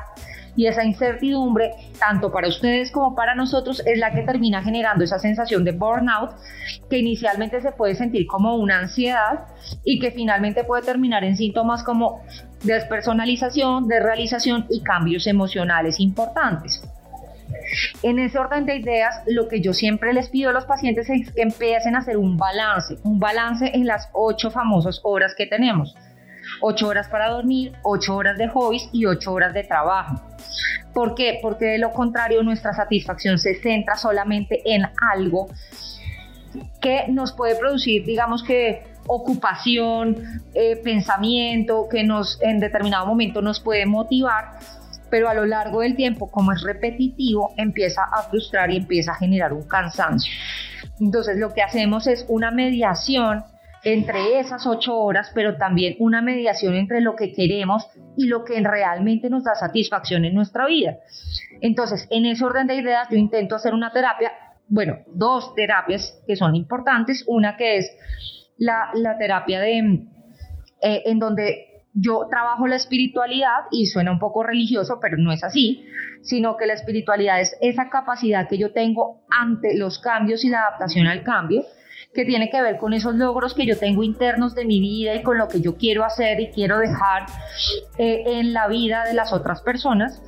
Y 0.56 0.68
esa 0.68 0.86
incertidumbre, 0.86 1.72
tanto 2.00 2.32
para 2.32 2.48
ustedes 2.48 2.92
como 2.92 3.16
para 3.16 3.34
nosotros, 3.34 3.82
es 3.86 3.98
la 3.98 4.12
que 4.12 4.22
termina 4.22 4.62
generando 4.62 5.04
esa 5.04 5.18
sensación 5.18 5.64
de 5.64 5.72
burnout, 5.72 6.32
que 6.88 7.00
inicialmente 7.00 7.62
se 7.62 7.72
puede 7.72 7.96
sentir 7.96 8.28
como 8.28 8.56
una 8.58 8.78
ansiedad 8.78 9.48
y 9.84 10.00
que 10.00 10.12
finalmente 10.12 10.64
puede 10.64 10.84
terminar 10.84 11.24
en 11.24 11.36
síntomas 11.36 11.84
como 11.84 12.22
despersonalización, 12.64 13.88
desrealización 13.88 14.68
y 14.70 14.82
cambios 14.82 15.26
emocionales 15.26 16.00
importantes. 16.00 16.84
En 18.04 18.20
ese 18.20 18.38
orden 18.38 18.68
de 18.68 18.76
ideas, 18.78 19.16
lo 19.26 19.48
que 19.48 19.62
yo 19.62 19.74
siempre 19.74 20.14
les 20.14 20.30
pido 20.30 20.52
a 20.52 20.54
los 20.54 20.66
pacientes 20.66 21.10
es 21.10 21.32
que 21.32 21.42
empiecen 21.42 21.96
a 21.96 22.00
hacer 22.00 22.18
un 22.18 22.38
balance, 22.38 22.98
un 23.04 23.20
balance 23.20 23.72
en 23.74 23.88
las 23.88 24.10
ocho 24.14 24.52
famosas 24.52 25.02
horas 25.04 25.34
que 25.36 25.48
tenemos. 25.48 25.96
8 26.62 26.88
horas 26.88 27.08
para 27.08 27.30
dormir, 27.30 27.74
8 27.84 28.16
horas 28.16 28.38
de 28.38 28.48
hobbies 28.48 28.90
y 28.92 29.06
8 29.06 29.32
horas 29.32 29.54
de 29.54 29.64
trabajo. 29.64 30.22
¿Por 30.94 31.16
qué? 31.16 31.40
Porque 31.42 31.66
de 31.66 31.78
lo 31.78 31.92
contrario 31.92 32.42
nuestra 32.44 32.74
satisfacción 32.74 33.38
se 33.38 33.56
centra 33.56 33.96
solamente 33.96 34.62
en 34.66 34.84
algo 35.14 35.48
que 36.82 37.06
nos 37.10 37.34
puede 37.34 37.56
producir, 37.56 38.06
digamos 38.06 38.44
que 38.44 38.84
ocupación, 39.08 40.18
eh, 40.54 40.76
pensamiento, 40.84 41.88
que 41.90 42.04
nos 42.04 42.42
en 42.42 42.60
determinado 42.60 43.06
momento 43.06 43.42
nos 43.42 43.60
puede 43.60 43.86
motivar, 43.86 44.60
pero 45.10 45.30
a 45.30 45.34
lo 45.34 45.46
largo 45.46 45.82
del 45.82 45.96
tiempo, 45.96 46.30
como 46.30 46.52
es 46.52 46.62
repetitivo, 46.62 47.54
empieza 47.58 48.04
a 48.04 48.24
frustrar 48.24 48.72
y 48.72 48.78
empieza 48.78 49.12
a 49.12 49.16
generar 49.16 49.54
un 49.54 49.64
cansancio. 49.64 50.34
Entonces 51.00 51.38
lo 51.38 51.54
que 51.54 51.62
hacemos 51.62 52.08
es 52.08 52.26
una 52.28 52.52
mediación 52.52 53.44
entre 53.88 54.38
esas 54.42 54.68
ocho 54.68 54.98
horas, 54.98 55.32
pero 55.34 55.56
también 55.56 55.96
una 56.00 56.22
mediación 56.22 56.76
entre 56.76 57.00
lo 57.00 57.16
que 57.16 57.32
queremos 57.32 57.88
y 58.18 58.28
lo 58.28 58.44
que 58.44 58.60
realmente 58.60 59.30
nos 59.30 59.46
da 59.46 59.56
satisfacción 59.56 60.26
en 60.26 60.34
nuestra 60.34 60.66
vida. 60.66 60.98
Entonces, 61.62 62.06
en 62.10 62.26
ese 62.26 62.44
orden 62.44 62.68
de 62.68 62.76
ideas, 62.76 63.08
yo 63.10 63.16
intento 63.16 63.56
hacer 63.56 63.74
una 63.74 63.94
terapia, 63.94 64.34
bueno, 64.68 64.98
dos 65.08 65.56
terapias 65.56 66.22
que 66.28 66.36
son 66.36 66.54
importantes. 66.54 67.24
Una 67.28 67.56
que 67.56 67.78
es 67.78 67.90
la, 68.58 68.92
terapia 69.18 69.62
de, 69.62 69.78
eh, 70.82 71.04
en 71.06 71.20
donde 71.20 71.86
yo 71.94 72.28
trabajo 72.30 72.68
la 72.68 72.76
espiritualidad 72.76 73.68
y 73.72 73.86
suena 73.86 74.12
un 74.12 74.20
poco 74.20 74.44
religioso, 74.44 75.00
pero 75.02 75.16
no 75.16 75.32
es 75.32 75.46
así, 75.46 75.86
sino 76.24 76.58
que 76.58 76.66
la 76.66 76.74
espiritualidad 76.74 77.40
es 77.40 77.56
esa 77.62 77.90
capacidad 77.90 78.50
que 78.50 78.58
yo 78.58 78.74
tengo 78.74 79.22
ante 79.30 79.78
los 79.78 79.98
cambios 80.00 80.44
y 80.44 80.50
la 80.50 80.64
adaptación 80.64 81.08
al 81.08 81.24
cambio 81.24 81.64
que 82.18 82.26
tiene 82.26 82.50
que 82.50 82.60
ver 82.60 82.78
con 82.78 82.94
esos 82.94 83.14
logros 83.14 83.54
que 83.54 83.68
yo 83.68 83.78
tengo 83.78 84.02
internos 84.02 84.56
de 84.56 84.66
mi 84.66 84.80
vida 84.80 85.14
y 85.14 85.22
con 85.22 85.38
lo 85.38 85.48
que 85.48 85.62
yo 85.62 85.78
quiero 85.78 86.04
hacer 86.04 86.40
y 86.40 86.48
quiero 86.48 86.80
dejar 86.80 87.28
eh, 88.00 88.24
en 88.26 88.54
la 88.54 88.68
vida 88.68 89.04
de 89.06 89.14
las 89.14 89.32
otras 89.34 89.62
personas. 89.62 90.20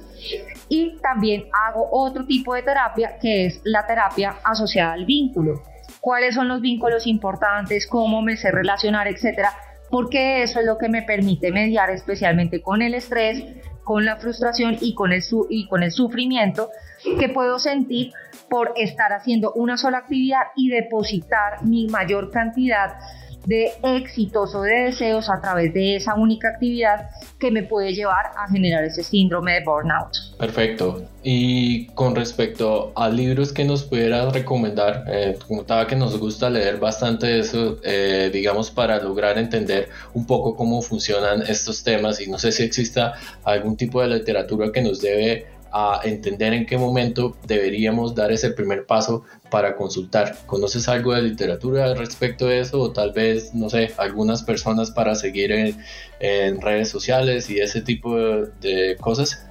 Y 0.67 0.97
también 0.97 1.45
hago 1.51 1.89
otro 1.91 2.27
tipo 2.27 2.53
de 2.53 2.61
terapia 2.61 3.17
que 3.19 3.47
es 3.47 3.61
la 3.63 3.87
terapia 3.87 4.35
asociada 4.43 4.93
al 4.93 5.05
vínculo. 5.05 5.63
¿Cuáles 5.99 6.35
son 6.35 6.47
los 6.47 6.61
vínculos 6.61 7.07
importantes? 7.07 7.87
¿Cómo 7.87 8.21
me 8.21 8.37
sé 8.37 8.51
relacionar? 8.51 9.07
Etcétera. 9.07 9.51
Porque 9.89 10.43
eso 10.43 10.59
es 10.59 10.67
lo 10.67 10.77
que 10.77 10.89
me 10.89 11.01
permite 11.01 11.51
mediar 11.51 11.89
especialmente 11.89 12.61
con 12.61 12.83
el 12.83 12.93
estrés, 12.93 13.43
con 13.83 14.05
la 14.05 14.17
frustración 14.17 14.77
y 14.79 14.93
con 14.93 15.11
el, 15.11 15.23
y 15.49 15.67
con 15.67 15.81
el 15.81 15.91
sufrimiento 15.91 16.69
que 17.03 17.29
puedo 17.29 17.59
sentir 17.59 18.13
por 18.49 18.73
estar 18.75 19.13
haciendo 19.13 19.51
una 19.53 19.77
sola 19.77 19.99
actividad 19.99 20.43
y 20.55 20.69
depositar 20.69 21.63
mi 21.63 21.87
mayor 21.87 22.31
cantidad 22.31 22.97
de 23.45 23.71
éxitos 23.83 24.53
o 24.53 24.61
de 24.61 24.85
deseos 24.85 25.29
a 25.29 25.41
través 25.41 25.73
de 25.73 25.95
esa 25.95 26.15
única 26.15 26.49
actividad 26.49 27.09
que 27.39 27.51
me 27.51 27.63
puede 27.63 27.93
llevar 27.93 28.31
a 28.37 28.47
generar 28.51 28.83
ese 28.83 29.03
síndrome 29.03 29.53
de 29.53 29.63
burnout. 29.63 30.09
Perfecto. 30.37 31.03
Y 31.23 31.87
con 31.87 32.15
respecto 32.15 32.91
a 32.95 33.09
libros 33.09 33.53
que 33.53 33.63
nos 33.63 33.83
pudieras 33.83 34.33
recomendar, 34.33 35.05
eh, 35.07 35.37
como 35.47 35.61
estaba 35.61 35.87
que 35.87 35.95
nos 35.95 36.17
gusta 36.19 36.49
leer 36.49 36.77
bastante 36.77 37.39
eso, 37.39 37.77
eh, 37.83 38.29
digamos, 38.31 38.71
para 38.71 39.01
lograr 39.01 39.37
entender 39.37 39.89
un 40.13 40.25
poco 40.25 40.55
cómo 40.55 40.81
funcionan 40.81 41.41
estos 41.41 41.83
temas 41.83 42.21
y 42.21 42.29
no 42.29 42.37
sé 42.37 42.51
si 42.51 42.63
exista 42.63 43.13
algún 43.43 43.77
tipo 43.77 44.01
de 44.01 44.09
literatura 44.09 44.71
que 44.71 44.81
nos 44.81 45.01
debe 45.01 45.47
a 45.71 46.01
entender 46.03 46.53
en 46.53 46.65
qué 46.65 46.77
momento 46.77 47.35
deberíamos 47.45 48.15
dar 48.15 48.31
ese 48.31 48.51
primer 48.51 48.85
paso 48.85 49.23
para 49.49 49.75
consultar. 49.75 50.35
¿Conoces 50.45 50.87
algo 50.87 51.13
de 51.13 51.21
literatura 51.21 51.93
respecto 51.93 52.47
a 52.47 52.55
eso? 52.55 52.79
O 52.79 52.91
tal 52.91 53.11
vez, 53.11 53.53
no 53.53 53.69
sé, 53.69 53.91
algunas 53.97 54.43
personas 54.43 54.91
para 54.91 55.15
seguir 55.15 55.51
en, 55.51 56.61
redes 56.61 56.89
sociales 56.89 57.49
y 57.49 57.59
ese 57.59 57.81
tipo 57.81 58.15
de, 58.15 58.97
cosas. 58.99 59.45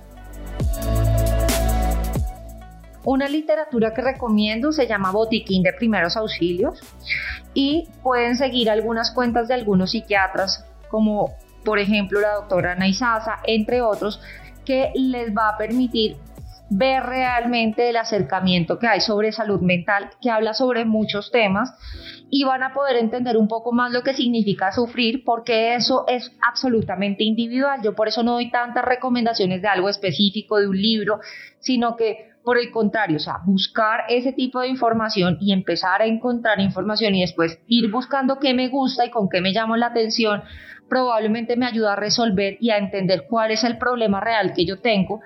Una 3.05 3.29
literatura 3.29 3.95
que 3.95 4.03
recomiendo 4.03 4.73
se 4.73 4.87
llama 4.87 5.13
Botiquín 5.13 5.63
de 5.63 5.73
Primeros 5.73 6.17
Auxilios 6.17 6.81
y 7.55 7.89
pueden 8.03 8.37
seguir 8.37 8.69
algunas 8.69 9.11
cuentas 9.13 9.49
de 9.49 9.55
algunos 9.55 9.93
psiquiatras 9.93 10.65
como 10.89 11.35
por 11.65 11.79
ejemplo 11.79 12.21
la 12.21 12.35
doctora 12.35 12.73
Ana 12.73 12.87
entre 13.45 13.83
otros, 13.83 14.21
que 14.69 14.93
les 14.95 15.35
va 15.35 15.49
a 15.49 15.57
permitir 15.57 16.17
ver 16.69 17.03
realmente 17.03 17.89
el 17.89 17.97
acercamiento 17.97 18.79
que 18.79 18.87
hay 18.87 19.01
sobre 19.01 19.33
salud 19.33 19.63
mental, 19.63 20.11
que 20.21 20.31
habla 20.31 20.53
sobre 20.53 20.85
muchos 20.85 21.31
temas 21.31 21.73
y 22.29 22.45
van 22.45 22.63
a 22.63 22.75
poder 22.75 22.97
entender 22.97 23.39
un 23.39 23.49
poco 23.49 23.73
más 23.73 23.91
lo 23.91 24.03
que 24.03 24.13
significa 24.13 24.71
sufrir, 24.71 25.25
porque 25.25 25.75
eso 25.75 26.05
es 26.07 26.31
absolutamente 26.47 27.25
individual. 27.25 27.81
Yo 27.83 27.95
por 27.95 28.09
eso 28.09 28.23
no 28.23 28.33
doy 28.33 28.51
tantas 28.51 28.85
recomendaciones 28.85 29.63
de 29.63 29.69
algo 29.69 29.89
específico, 29.89 30.59
de 30.59 30.69
un 30.69 30.77
libro, 30.77 31.21
sino 31.61 31.97
que 31.97 32.29
por 32.45 32.59
el 32.59 32.71
contrario, 32.71 33.17
o 33.17 33.21
sea, 33.21 33.41
buscar 33.47 34.01
ese 34.11 34.35
tipo 34.35 34.61
de 34.61 34.69
información 34.69 35.39
y 35.41 35.55
empezar 35.55 36.03
a 36.03 36.07
encontrar 36.07 36.61
información 36.61 37.15
y 37.15 37.23
después 37.23 37.59
ir 37.67 37.91
buscando 37.91 38.39
qué 38.39 38.53
me 38.53 38.69
gusta 38.69 39.07
y 39.07 39.11
con 39.11 39.31
qué 39.31 39.41
me 39.41 39.55
llama 39.55 39.79
la 39.79 39.87
atención 39.87 40.43
probablemente 40.89 41.57
me 41.57 41.67
ayuda 41.67 41.93
a 41.93 41.97
resolver 41.97 42.57
y 42.61 42.71
a 42.71 42.79
entender 42.79 43.27
cuál 43.29 43.51
es 43.51 43.65
el 43.65 43.79
problema 43.79 44.21
real 44.21 44.53
que 44.55 44.65
yo 44.65 44.81
tengo 44.81 45.21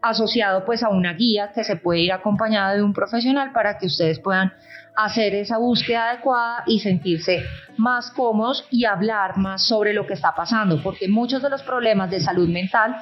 asociado 0.00 0.64
pues 0.64 0.82
a 0.82 0.88
una 0.88 1.14
guía 1.14 1.52
que 1.54 1.64
se 1.64 1.76
puede 1.76 2.00
ir 2.00 2.12
acompañada 2.12 2.74
de 2.74 2.82
un 2.82 2.92
profesional 2.92 3.52
para 3.52 3.78
que 3.78 3.86
ustedes 3.86 4.18
puedan 4.18 4.52
hacer 4.96 5.34
esa 5.34 5.58
búsqueda 5.58 6.10
adecuada 6.10 6.64
y 6.66 6.80
sentirse 6.80 7.42
más 7.76 8.10
cómodos 8.10 8.66
y 8.70 8.84
hablar 8.84 9.38
más 9.38 9.66
sobre 9.66 9.94
lo 9.94 10.06
que 10.06 10.14
está 10.14 10.34
pasando, 10.34 10.82
porque 10.82 11.08
muchos 11.08 11.42
de 11.42 11.48
los 11.48 11.62
problemas 11.62 12.10
de 12.10 12.20
salud 12.20 12.48
mental 12.48 12.96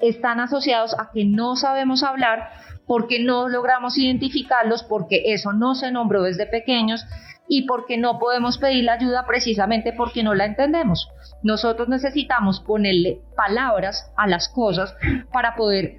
están 0.00 0.40
asociados 0.40 0.94
a 0.98 1.10
que 1.12 1.24
no 1.24 1.54
sabemos 1.54 2.02
hablar, 2.02 2.50
porque 2.86 3.22
no 3.22 3.48
logramos 3.48 3.98
identificarlos, 3.98 4.82
porque 4.84 5.22
eso 5.26 5.52
no 5.52 5.74
se 5.74 5.90
nombró 5.90 6.22
desde 6.22 6.46
pequeños 6.46 7.04
y 7.48 7.66
porque 7.66 7.96
no 7.96 8.18
podemos 8.18 8.58
pedir 8.58 8.84
la 8.84 8.94
ayuda 8.94 9.24
precisamente 9.26 9.92
porque 9.92 10.22
no 10.22 10.34
la 10.34 10.46
entendemos. 10.46 11.08
Nosotros 11.42 11.88
necesitamos 11.88 12.60
ponerle 12.60 13.20
palabras 13.36 14.12
a 14.16 14.26
las 14.26 14.48
cosas 14.48 14.94
para 15.32 15.54
poder 15.54 15.98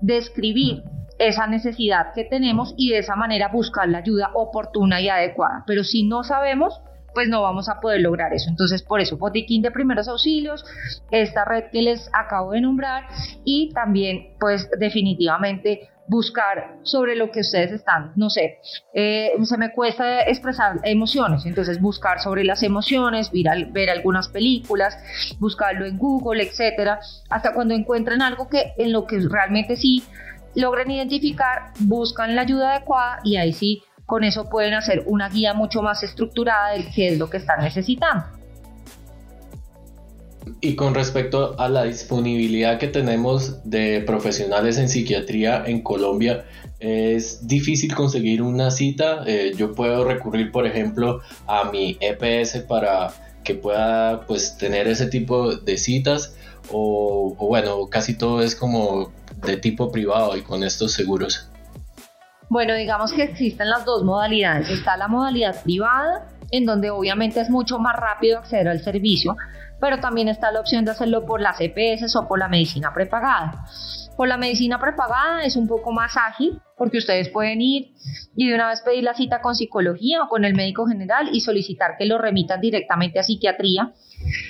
describir 0.00 0.82
esa 1.18 1.46
necesidad 1.48 2.12
que 2.14 2.24
tenemos 2.24 2.74
y 2.76 2.90
de 2.90 2.98
esa 2.98 3.16
manera 3.16 3.48
buscar 3.48 3.88
la 3.88 3.98
ayuda 3.98 4.30
oportuna 4.34 5.00
y 5.00 5.08
adecuada. 5.08 5.64
Pero 5.66 5.82
si 5.82 6.04
no 6.06 6.22
sabemos, 6.22 6.80
pues 7.12 7.28
no 7.28 7.42
vamos 7.42 7.68
a 7.68 7.80
poder 7.80 8.00
lograr 8.00 8.32
eso. 8.32 8.48
Entonces, 8.48 8.82
por 8.82 9.00
eso, 9.00 9.16
Botiquín 9.16 9.62
de 9.62 9.72
Primeros 9.72 10.06
Auxilios, 10.06 10.64
esta 11.10 11.44
red 11.44 11.64
que 11.72 11.82
les 11.82 12.08
acabo 12.12 12.52
de 12.52 12.60
nombrar 12.60 13.04
y 13.44 13.72
también, 13.72 14.34
pues 14.38 14.70
definitivamente 14.78 15.88
buscar 16.08 16.78
sobre 16.82 17.14
lo 17.16 17.30
que 17.30 17.40
ustedes 17.40 17.72
están, 17.72 18.12
no 18.16 18.30
sé, 18.30 18.58
eh, 18.94 19.32
se 19.42 19.58
me 19.58 19.72
cuesta 19.72 20.22
expresar 20.22 20.80
emociones, 20.84 21.44
entonces 21.46 21.80
buscar 21.80 22.20
sobre 22.20 22.44
las 22.44 22.62
emociones, 22.62 23.30
ver, 23.30 23.66
ver 23.72 23.90
algunas 23.90 24.28
películas, 24.28 24.96
buscarlo 25.38 25.86
en 25.86 25.98
Google, 25.98 26.42
etcétera, 26.42 27.00
hasta 27.28 27.52
cuando 27.52 27.74
encuentren 27.74 28.22
algo 28.22 28.48
que 28.48 28.72
en 28.78 28.92
lo 28.92 29.06
que 29.06 29.20
realmente 29.28 29.76
sí 29.76 30.02
logren 30.54 30.90
identificar, 30.90 31.72
buscan 31.80 32.34
la 32.34 32.42
ayuda 32.42 32.72
adecuada 32.72 33.20
y 33.22 33.36
ahí 33.36 33.52
sí, 33.52 33.82
con 34.06 34.24
eso 34.24 34.48
pueden 34.48 34.74
hacer 34.74 35.02
una 35.06 35.28
guía 35.28 35.52
mucho 35.52 35.82
más 35.82 36.02
estructurada 36.02 36.70
de 36.70 36.86
qué 36.94 37.08
es 37.08 37.18
lo 37.18 37.28
que 37.28 37.36
están 37.36 37.60
necesitando. 37.60 38.37
Y 40.60 40.74
con 40.76 40.94
respecto 40.94 41.58
a 41.58 41.68
la 41.68 41.84
disponibilidad 41.84 42.78
que 42.78 42.88
tenemos 42.88 43.68
de 43.68 44.00
profesionales 44.00 44.78
en 44.78 44.88
psiquiatría 44.88 45.64
en 45.66 45.82
Colombia, 45.82 46.44
es 46.80 47.46
difícil 47.46 47.94
conseguir 47.94 48.42
una 48.42 48.70
cita. 48.70 49.24
Eh, 49.26 49.52
yo 49.56 49.74
puedo 49.74 50.04
recurrir, 50.04 50.50
por 50.50 50.66
ejemplo, 50.66 51.20
a 51.46 51.70
mi 51.70 51.98
EPS 52.00 52.62
para 52.68 53.12
que 53.44 53.54
pueda 53.54 54.26
pues 54.26 54.56
tener 54.58 54.88
ese 54.88 55.06
tipo 55.06 55.56
de 55.56 55.76
citas 55.78 56.36
o, 56.70 57.34
o 57.38 57.46
bueno, 57.46 57.88
casi 57.88 58.16
todo 58.16 58.42
es 58.42 58.54
como 58.54 59.12
de 59.36 59.56
tipo 59.56 59.90
privado 59.90 60.36
y 60.36 60.42
con 60.42 60.62
estos 60.62 60.92
seguros. 60.92 61.48
Bueno, 62.50 62.74
digamos 62.74 63.12
que 63.12 63.24
existen 63.24 63.68
las 63.68 63.84
dos 63.84 64.04
modalidades. 64.04 64.70
Está 64.70 64.96
la 64.96 65.08
modalidad 65.08 65.62
privada, 65.62 66.28
en 66.50 66.64
donde 66.64 66.90
obviamente 66.90 67.40
es 67.40 67.50
mucho 67.50 67.78
más 67.78 67.94
rápido 67.96 68.38
acceder 68.38 68.68
al 68.68 68.82
servicio, 68.82 69.36
pero 69.80 70.00
también 70.00 70.28
está 70.28 70.50
la 70.52 70.60
opción 70.60 70.84
de 70.84 70.90
hacerlo 70.90 71.24
por 71.24 71.40
las 71.40 71.60
EPS 71.60 72.14
o 72.16 72.26
por 72.26 72.38
la 72.38 72.48
medicina 72.48 72.92
prepagada. 72.92 73.64
Por 74.16 74.26
la 74.26 74.36
medicina 74.36 74.80
prepagada 74.80 75.44
es 75.44 75.54
un 75.54 75.68
poco 75.68 75.92
más 75.92 76.16
ágil 76.16 76.60
porque 76.76 76.98
ustedes 76.98 77.28
pueden 77.28 77.60
ir 77.60 77.92
y 78.34 78.48
de 78.48 78.54
una 78.54 78.68
vez 78.68 78.80
pedir 78.80 79.04
la 79.04 79.14
cita 79.14 79.40
con 79.40 79.54
psicología 79.54 80.22
o 80.22 80.28
con 80.28 80.44
el 80.44 80.54
médico 80.54 80.86
general 80.86 81.28
y 81.32 81.40
solicitar 81.40 81.96
que 81.96 82.06
lo 82.06 82.18
remitan 82.18 82.60
directamente 82.60 83.20
a 83.20 83.22
psiquiatría. 83.22 83.92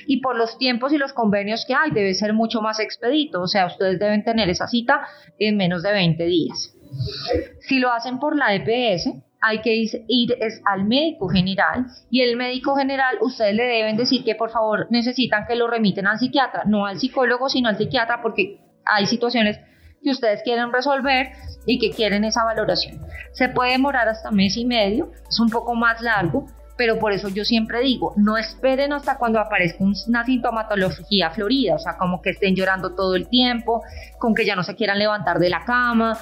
Y 0.06 0.22
por 0.22 0.36
los 0.36 0.56
tiempos 0.56 0.92
y 0.94 0.98
los 0.98 1.12
convenios 1.12 1.66
que 1.66 1.74
hay 1.74 1.90
debe 1.90 2.14
ser 2.14 2.32
mucho 2.32 2.62
más 2.62 2.80
expedito, 2.80 3.42
o 3.42 3.46
sea, 3.46 3.66
ustedes 3.66 3.98
deben 3.98 4.24
tener 4.24 4.48
esa 4.48 4.66
cita 4.66 5.06
en 5.38 5.58
menos 5.58 5.82
de 5.82 5.92
20 5.92 6.24
días. 6.24 6.74
Si 7.60 7.78
lo 7.78 7.92
hacen 7.92 8.18
por 8.18 8.36
la 8.36 8.54
EPS, 8.54 9.10
hay 9.40 9.60
que 9.60 9.74
ir 10.08 10.36
es 10.40 10.60
al 10.64 10.84
médico 10.84 11.28
general 11.28 11.86
y 12.10 12.22
el 12.22 12.36
médico 12.36 12.76
general 12.76 13.18
ustedes 13.20 13.54
le 13.54 13.64
deben 13.64 13.96
decir 13.96 14.24
que 14.24 14.34
por 14.34 14.50
favor 14.50 14.88
necesitan 14.90 15.46
que 15.46 15.54
lo 15.54 15.68
remiten 15.68 16.06
al 16.06 16.18
psiquiatra, 16.18 16.64
no 16.66 16.86
al 16.86 16.98
psicólogo, 16.98 17.48
sino 17.48 17.68
al 17.68 17.76
psiquiatra 17.76 18.20
porque 18.20 18.60
hay 18.84 19.06
situaciones 19.06 19.60
que 20.02 20.10
ustedes 20.10 20.42
quieren 20.42 20.72
resolver 20.72 21.28
y 21.66 21.78
que 21.78 21.90
quieren 21.90 22.24
esa 22.24 22.44
valoración. 22.44 23.00
Se 23.32 23.48
puede 23.48 23.72
demorar 23.72 24.08
hasta 24.08 24.30
mes 24.30 24.56
y 24.56 24.64
medio, 24.64 25.12
es 25.28 25.38
un 25.40 25.50
poco 25.50 25.74
más 25.74 26.00
largo, 26.00 26.46
pero 26.78 26.98
por 26.98 27.12
eso 27.12 27.28
yo 27.28 27.44
siempre 27.44 27.80
digo, 27.80 28.14
no 28.16 28.38
esperen 28.38 28.92
hasta 28.92 29.18
cuando 29.18 29.40
aparezca 29.40 29.84
una 30.06 30.24
sintomatología 30.24 31.30
florida, 31.30 31.74
o 31.74 31.78
sea, 31.78 31.98
como 31.98 32.22
que 32.22 32.30
estén 32.30 32.54
llorando 32.54 32.94
todo 32.94 33.16
el 33.16 33.28
tiempo, 33.28 33.82
con 34.18 34.32
que 34.32 34.46
ya 34.46 34.54
no 34.54 34.62
se 34.62 34.76
quieran 34.76 34.98
levantar 34.98 35.40
de 35.40 35.50
la 35.50 35.64
cama, 35.64 36.16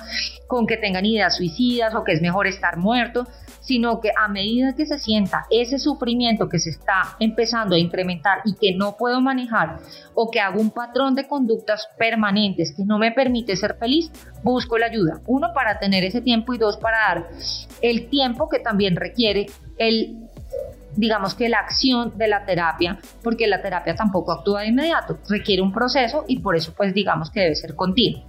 con 0.48 0.66
que 0.66 0.78
tengan 0.78 1.04
ideas 1.04 1.36
suicidas 1.36 1.94
o 1.94 2.02
que 2.02 2.12
es 2.12 2.22
mejor 2.22 2.46
estar 2.46 2.78
muerto 2.78 3.26
sino 3.66 4.00
que 4.00 4.12
a 4.16 4.28
medida 4.28 4.76
que 4.76 4.86
se 4.86 5.00
sienta 5.00 5.46
ese 5.50 5.80
sufrimiento 5.80 6.48
que 6.48 6.60
se 6.60 6.70
está 6.70 7.16
empezando 7.18 7.74
a 7.74 7.78
incrementar 7.78 8.38
y 8.44 8.54
que 8.54 8.76
no 8.76 8.96
puedo 8.96 9.20
manejar 9.20 9.80
o 10.14 10.30
que 10.30 10.38
hago 10.38 10.60
un 10.60 10.70
patrón 10.70 11.16
de 11.16 11.26
conductas 11.26 11.88
permanentes 11.98 12.72
que 12.76 12.84
no 12.84 12.96
me 12.98 13.10
permite 13.10 13.56
ser 13.56 13.74
feliz, 13.74 14.12
busco 14.44 14.78
la 14.78 14.86
ayuda. 14.86 15.20
Uno, 15.26 15.52
para 15.52 15.80
tener 15.80 16.04
ese 16.04 16.20
tiempo 16.20 16.54
y 16.54 16.58
dos, 16.58 16.76
para 16.76 16.98
dar 16.98 17.28
el 17.82 18.08
tiempo 18.08 18.48
que 18.48 18.60
también 18.60 18.94
requiere 18.94 19.46
el 19.78 20.25
digamos 20.96 21.34
que 21.34 21.48
la 21.48 21.58
acción 21.58 22.16
de 22.16 22.28
la 22.28 22.44
terapia, 22.44 22.98
porque 23.22 23.46
la 23.46 23.62
terapia 23.62 23.94
tampoco 23.94 24.32
actúa 24.32 24.62
de 24.62 24.68
inmediato, 24.68 25.18
requiere 25.28 25.62
un 25.62 25.72
proceso 25.72 26.24
y 26.26 26.40
por 26.40 26.56
eso 26.56 26.74
pues 26.76 26.94
digamos 26.94 27.30
que 27.30 27.40
debe 27.40 27.54
ser 27.54 27.74
continuo. 27.74 28.22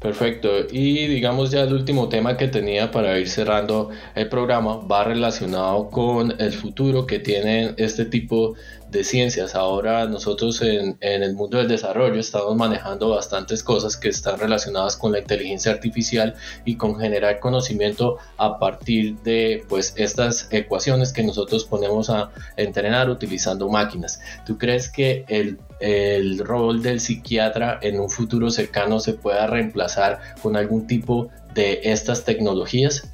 Perfecto. 0.00 0.48
Y 0.70 1.06
digamos 1.06 1.50
ya 1.50 1.62
el 1.62 1.72
último 1.72 2.08
tema 2.08 2.36
que 2.36 2.48
tenía 2.48 2.90
para 2.90 3.18
ir 3.18 3.28
cerrando 3.28 3.90
el 4.14 4.28
programa 4.28 4.76
va 4.76 5.04
relacionado 5.04 5.88
con 5.88 6.34
el 6.38 6.52
futuro 6.52 7.06
que 7.06 7.18
tienen 7.18 7.74
este 7.78 8.04
tipo 8.04 8.52
de 8.52 8.58
ciencias. 9.04 9.54
Ahora 9.54 10.06
nosotros 10.06 10.62
en, 10.62 10.96
el 11.00 11.34
mundo 11.34 11.58
del 11.58 11.68
desarrollo 11.68 12.18
estamos 12.18 12.56
manejando 12.56 13.10
bastantes 13.10 13.62
cosas 13.62 13.96
que 13.96 14.08
están 14.08 14.38
relacionadas 14.38 14.96
con 14.96 15.12
la 15.12 15.18
inteligencia 15.18 15.72
artificial 15.72 16.34
y 16.64 16.76
con 16.76 16.98
generar 16.98 17.40
conocimiento 17.40 18.18
a 18.36 18.58
partir 18.58 19.16
de 19.18 19.64
pues 19.68 19.94
estas 19.96 20.48
ecuaciones 20.50 21.12
que 21.12 21.22
nosotros 21.22 21.64
ponemos 21.64 22.10
a 22.10 22.30
entrenar 22.56 23.10
utilizando 23.10 23.68
máquinas. 23.68 24.20
¿Tú 24.46 24.58
crees 24.58 24.90
que 24.90 25.24
el, 25.28 25.58
el 25.80 26.38
rol 26.38 26.82
del 26.82 27.00
psiquiatra 27.00 27.78
en 27.82 28.00
un 28.00 28.10
futuro 28.10 28.50
cercano 28.50 29.00
se 29.00 29.14
pueda 29.14 29.46
reemplazar 29.46 30.20
con 30.42 30.56
algún 30.56 30.86
tipo 30.86 31.28
de 31.54 31.80
estas 31.84 32.24
tecnologías? 32.24 33.08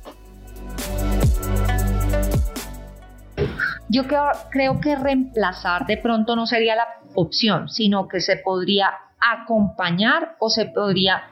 Yo 3.93 4.05
creo, 4.07 4.81
que 4.81 4.97
reemplazar 4.97 5.85
de 5.85 5.99
pronto 5.99 6.35
no 6.35 6.47
sería 6.47 6.75
la 6.75 6.87
opción, 7.15 7.69
sino 7.69 8.09
que 8.09 8.21
se 8.21 8.39
podría 8.39 8.89
acompañar 9.21 10.37
o 10.39 10.49
se 10.49 10.65
podría, 10.65 11.25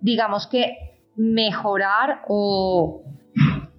digamos 0.00 0.46
que, 0.46 1.02
mejorar 1.16 2.22
o 2.26 3.02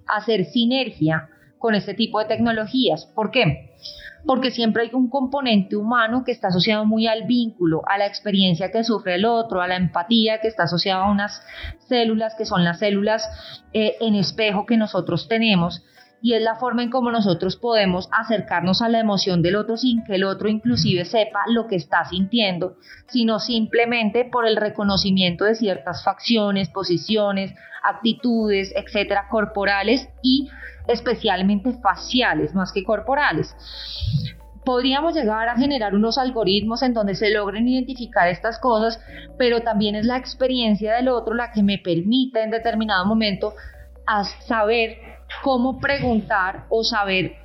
hacer 0.06 0.44
sinergia 0.44 1.28
con 1.58 1.74
este 1.74 1.92
tipo 1.94 2.20
de 2.20 2.26
tecnologías. 2.26 3.04
¿Por 3.16 3.32
qué? 3.32 3.72
Porque 4.24 4.52
siempre 4.52 4.84
hay 4.84 4.90
un 4.92 5.10
componente 5.10 5.74
humano 5.74 6.22
que 6.24 6.30
está 6.30 6.48
asociado 6.48 6.84
muy 6.84 7.08
al 7.08 7.24
vínculo, 7.24 7.82
a 7.88 7.98
la 7.98 8.06
experiencia 8.06 8.70
que 8.70 8.84
sufre 8.84 9.16
el 9.16 9.24
otro, 9.24 9.60
a 9.60 9.66
la 9.66 9.74
empatía 9.74 10.40
que 10.40 10.46
está 10.46 10.64
asociada 10.64 11.06
a 11.06 11.10
unas 11.10 11.42
células 11.88 12.36
que 12.36 12.44
son 12.44 12.62
las 12.62 12.78
células 12.78 13.28
eh, 13.72 13.96
en 14.00 14.14
espejo 14.14 14.66
que 14.66 14.76
nosotros 14.76 15.26
tenemos 15.26 15.82
y 16.22 16.34
es 16.34 16.42
la 16.42 16.56
forma 16.56 16.82
en 16.82 16.90
cómo 16.90 17.10
nosotros 17.10 17.56
podemos 17.56 18.08
acercarnos 18.12 18.82
a 18.82 18.88
la 18.88 19.00
emoción 19.00 19.42
del 19.42 19.56
otro 19.56 19.76
sin 19.76 20.04
que 20.04 20.16
el 20.16 20.24
otro 20.24 20.48
inclusive 20.48 21.04
sepa 21.04 21.40
lo 21.48 21.66
que 21.66 21.76
está 21.76 22.04
sintiendo, 22.04 22.76
sino 23.08 23.38
simplemente 23.38 24.24
por 24.24 24.46
el 24.46 24.56
reconocimiento 24.56 25.44
de 25.44 25.54
ciertas 25.54 26.04
facciones, 26.04 26.68
posiciones, 26.68 27.54
actitudes, 27.82 28.72
etcétera, 28.76 29.28
corporales 29.30 30.08
y 30.22 30.48
especialmente 30.86 31.72
faciales 31.82 32.54
más 32.54 32.72
que 32.72 32.84
corporales. 32.84 33.54
Podríamos 34.64 35.14
llegar 35.14 35.48
a 35.48 35.56
generar 35.56 35.94
unos 35.94 36.18
algoritmos 36.18 36.82
en 36.82 36.92
donde 36.92 37.14
se 37.14 37.30
logren 37.30 37.66
identificar 37.66 38.28
estas 38.28 38.58
cosas, 38.58 39.00
pero 39.38 39.62
también 39.62 39.94
es 39.94 40.04
la 40.04 40.18
experiencia 40.18 40.94
del 40.94 41.08
otro 41.08 41.34
la 41.34 41.50
que 41.50 41.62
me 41.62 41.78
permite 41.78 42.42
en 42.42 42.50
determinado 42.50 43.06
momento 43.06 43.54
a 44.06 44.24
saber 44.24 45.09
cómo 45.42 45.78
preguntar 45.80 46.66
o 46.68 46.84
saber 46.84 47.36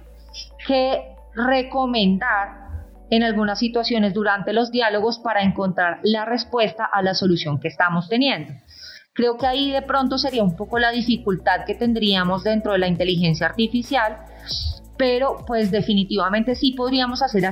qué 0.68 1.16
recomendar 1.36 2.66
en 3.10 3.24
algunas 3.24 3.60
situaciones 3.60 4.14
durante 4.14 4.54
los 4.54 4.72
diálogos 4.72 5.20
para 5.20 5.44
encontrar 5.44 6.00
la 6.04 6.26
respuesta 6.26 6.86
a 6.86 7.02
la 7.02 7.14
solución 7.14 7.60
que 7.60 7.68
estamos 7.68 8.10
teniendo. 8.10 8.54
Creo 9.14 9.38
que 9.38 9.48
ahí 9.48 9.72
de 9.72 9.82
pronto 9.82 10.18
sería 10.18 10.44
un 10.44 10.56
poco 10.56 10.80
la 10.80 10.92
dificultad 10.92 11.66
que 11.66 11.76
tendríamos 11.76 12.44
dentro 12.44 12.74
de 12.74 12.80
la 12.80 12.88
inteligencia 12.88 13.48
artificial, 13.48 14.18
pero 14.98 15.44
pues 15.48 15.72
definitivamente 15.72 16.56
sí 16.56 16.72
podríamos 16.72 17.22
hacer 17.22 17.44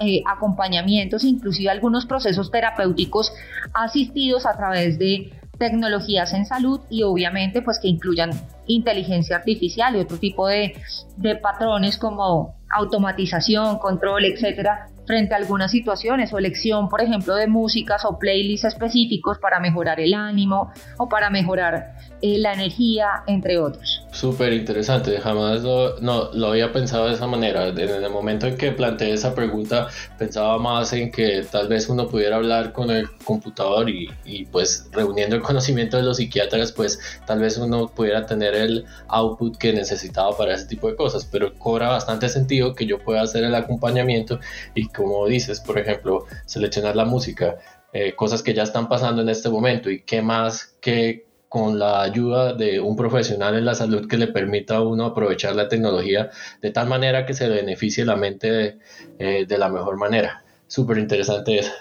eh, 0.00 0.22
acompañamientos, 0.26 1.24
inclusive 1.24 1.70
algunos 1.70 2.06
procesos 2.06 2.50
terapéuticos 2.50 3.32
asistidos 3.72 4.46
a 4.46 4.56
través 4.56 4.98
de 4.98 5.32
tecnologías 5.58 6.32
en 6.32 6.46
salud 6.46 6.80
y 6.88 7.02
obviamente 7.02 7.62
pues 7.62 7.78
que 7.78 7.88
incluyan 7.88 8.30
inteligencia 8.66 9.36
artificial 9.36 9.96
y 9.96 10.00
otro 10.00 10.18
tipo 10.18 10.46
de, 10.46 10.74
de 11.16 11.36
patrones 11.36 11.98
como 11.98 12.54
automatización, 12.70 13.78
control, 13.78 14.24
etcétera, 14.24 14.88
frente 15.06 15.32
a 15.34 15.38
algunas 15.38 15.70
situaciones 15.70 16.32
o 16.34 16.38
elección, 16.38 16.88
por 16.88 17.00
ejemplo, 17.00 17.34
de 17.34 17.46
músicas 17.46 18.04
o 18.04 18.18
playlists 18.18 18.66
específicos 18.66 19.38
para 19.38 19.58
mejorar 19.58 19.98
el 20.00 20.12
ánimo 20.12 20.70
o 20.98 21.08
para 21.08 21.30
mejorar 21.30 21.94
eh, 22.20 22.38
la 22.38 22.52
energía, 22.52 23.22
entre 23.26 23.58
otros. 23.58 24.02
Súper 24.10 24.52
interesante, 24.52 25.18
jamás 25.20 25.62
lo, 25.62 26.00
no, 26.00 26.32
lo 26.32 26.48
había 26.48 26.72
pensado 26.72 27.06
de 27.06 27.14
esa 27.14 27.26
manera. 27.26 27.68
En 27.68 27.78
el 27.78 28.10
momento 28.10 28.46
en 28.46 28.56
que 28.56 28.72
planteé 28.72 29.12
esa 29.12 29.34
pregunta, 29.34 29.88
pensaba 30.18 30.58
más 30.58 30.92
en 30.92 31.12
que 31.12 31.44
tal 31.50 31.68
vez 31.68 31.88
uno 31.88 32.08
pudiera 32.08 32.36
hablar 32.36 32.72
con 32.72 32.90
el 32.90 33.08
computador 33.24 33.88
y, 33.88 34.10
y 34.24 34.46
pues 34.46 34.88
reuniendo 34.92 35.36
el 35.36 35.42
conocimiento 35.42 35.96
de 35.96 36.02
los 36.02 36.16
psiquiatras, 36.16 36.72
pues 36.72 36.98
tal 37.26 37.40
vez 37.40 37.56
uno 37.58 37.88
pudiera 37.88 38.26
tener 38.26 38.54
el 38.54 38.84
output 39.08 39.56
que 39.56 39.72
necesitaba 39.72 40.36
para 40.36 40.54
ese 40.54 40.66
tipo 40.66 40.88
de 40.88 40.96
cosas, 40.96 41.24
pero 41.24 41.54
cobra 41.54 41.88
bastante 41.88 42.28
sentido 42.28 42.74
que 42.74 42.86
yo 42.86 42.98
pueda 42.98 43.22
hacer 43.22 43.44
el 43.44 43.54
acompañamiento 43.54 44.40
y 44.74 44.88
como 44.88 45.26
dices, 45.26 45.60
por 45.60 45.78
ejemplo, 45.78 46.24
seleccionar 46.46 46.96
la 46.96 47.04
música, 47.04 47.56
eh, 47.92 48.14
cosas 48.14 48.42
que 48.42 48.54
ya 48.54 48.64
están 48.64 48.88
pasando 48.88 49.22
en 49.22 49.28
este 49.28 49.48
momento 49.48 49.90
y 49.90 50.02
qué 50.02 50.20
más 50.20 50.76
que 50.80 51.27
con 51.48 51.78
la 51.78 52.02
ayuda 52.02 52.54
de 52.54 52.80
un 52.80 52.96
profesional 52.96 53.56
en 53.56 53.64
la 53.64 53.74
salud 53.74 54.06
que 54.06 54.18
le 54.18 54.26
permita 54.26 54.76
a 54.76 54.82
uno 54.82 55.06
aprovechar 55.06 55.54
la 55.54 55.68
tecnología 55.68 56.30
de 56.60 56.70
tal 56.70 56.88
manera 56.88 57.24
que 57.24 57.34
se 57.34 57.48
beneficie 57.48 58.04
la 58.04 58.16
mente 58.16 58.50
de, 58.50 58.78
eh, 59.18 59.46
de 59.46 59.58
la 59.58 59.68
mejor 59.68 59.96
manera. 59.96 60.42
Súper 60.66 60.98
interesante 60.98 61.58
eso. 61.58 61.72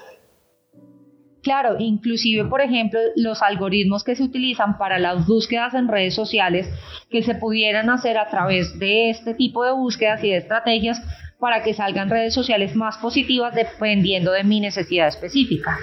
Claro, 1.44 1.78
inclusive, 1.80 2.46
por 2.46 2.62
ejemplo, 2.62 3.00
los 3.16 3.42
algoritmos 3.42 4.04
que 4.04 4.16
se 4.16 4.24
utilizan 4.24 4.78
para 4.78 5.00
las 5.00 5.26
búsquedas 5.28 5.74
en 5.76 5.88
redes 5.88 6.14
sociales 6.14 6.68
que 7.10 7.24
se 7.24 7.36
pudieran 7.36 7.90
hacer 7.90 8.18
a 8.18 8.30
través 8.30 8.78
de 8.80 9.10
este 9.10 9.34
tipo 9.34 9.64
de 9.64 9.72
búsquedas 9.72 10.22
y 10.24 10.32
de 10.32 10.38
estrategias 10.38 11.02
para 11.40 11.64
que 11.64 11.74
salgan 11.74 12.10
redes 12.10 12.34
sociales 12.34 12.76
más 12.76 12.98
positivas 12.98 13.56
dependiendo 13.56 14.32
de 14.32 14.44
mi 14.44 14.60
necesidad 14.60 15.08
específica. 15.08 15.78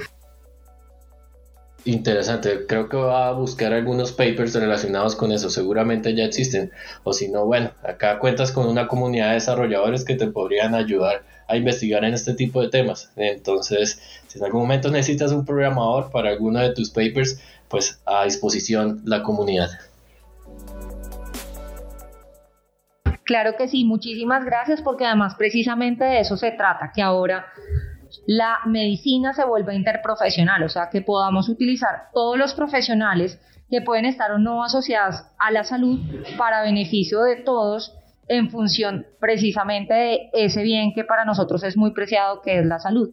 Interesante, 1.86 2.64
creo 2.66 2.88
que 2.88 2.96
va 2.96 3.28
a 3.28 3.32
buscar 3.32 3.74
algunos 3.74 4.10
papers 4.12 4.54
relacionados 4.54 5.14
con 5.14 5.32
eso, 5.32 5.50
seguramente 5.50 6.14
ya 6.14 6.24
existen, 6.24 6.72
o 7.02 7.12
si 7.12 7.28
no, 7.28 7.44
bueno, 7.44 7.72
acá 7.82 8.18
cuentas 8.18 8.52
con 8.52 8.66
una 8.66 8.88
comunidad 8.88 9.28
de 9.28 9.34
desarrolladores 9.34 10.02
que 10.02 10.14
te 10.14 10.26
podrían 10.28 10.74
ayudar 10.74 11.24
a 11.46 11.56
investigar 11.58 12.02
en 12.04 12.14
este 12.14 12.32
tipo 12.32 12.62
de 12.62 12.70
temas. 12.70 13.12
Entonces, 13.16 14.00
si 14.28 14.38
en 14.38 14.46
algún 14.46 14.62
momento 14.62 14.90
necesitas 14.90 15.30
un 15.32 15.44
programador 15.44 16.10
para 16.10 16.30
alguno 16.30 16.60
de 16.60 16.72
tus 16.72 16.88
papers, 16.88 17.38
pues 17.68 18.00
a 18.06 18.24
disposición 18.24 19.02
la 19.04 19.22
comunidad. 19.22 19.68
Claro 23.24 23.56
que 23.56 23.68
sí, 23.68 23.84
muchísimas 23.84 24.44
gracias 24.44 24.80
porque 24.80 25.04
además 25.04 25.34
precisamente 25.34 26.04
de 26.04 26.20
eso 26.20 26.36
se 26.36 26.50
trata, 26.50 26.92
que 26.94 27.02
ahora 27.02 27.46
la 28.26 28.58
medicina 28.66 29.32
se 29.32 29.44
vuelve 29.44 29.74
interprofesional, 29.74 30.62
o 30.62 30.68
sea, 30.68 30.88
que 30.90 31.02
podamos 31.02 31.48
utilizar 31.48 32.08
todos 32.12 32.38
los 32.38 32.54
profesionales 32.54 33.40
que 33.70 33.80
pueden 33.80 34.04
estar 34.04 34.30
o 34.32 34.38
no 34.38 34.62
asociados 34.62 35.16
a 35.38 35.50
la 35.50 35.64
salud 35.64 35.98
para 36.36 36.62
beneficio 36.62 37.22
de 37.22 37.36
todos 37.36 37.92
en 38.28 38.50
función 38.50 39.06
precisamente 39.20 39.94
de 39.94 40.30
ese 40.32 40.62
bien 40.62 40.92
que 40.94 41.04
para 41.04 41.24
nosotros 41.24 41.62
es 41.62 41.76
muy 41.76 41.92
preciado, 41.92 42.40
que 42.42 42.58
es 42.58 42.66
la 42.66 42.78
salud. 42.78 43.10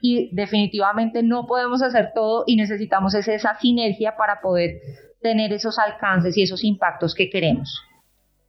Y 0.00 0.34
definitivamente 0.34 1.22
no 1.22 1.46
podemos 1.46 1.82
hacer 1.82 2.12
todo 2.14 2.44
y 2.46 2.56
necesitamos 2.56 3.14
esa 3.14 3.58
sinergia 3.58 4.16
para 4.16 4.40
poder 4.40 4.80
tener 5.20 5.52
esos 5.52 5.78
alcances 5.78 6.36
y 6.36 6.42
esos 6.42 6.64
impactos 6.64 7.14
que 7.14 7.30
queremos. 7.30 7.82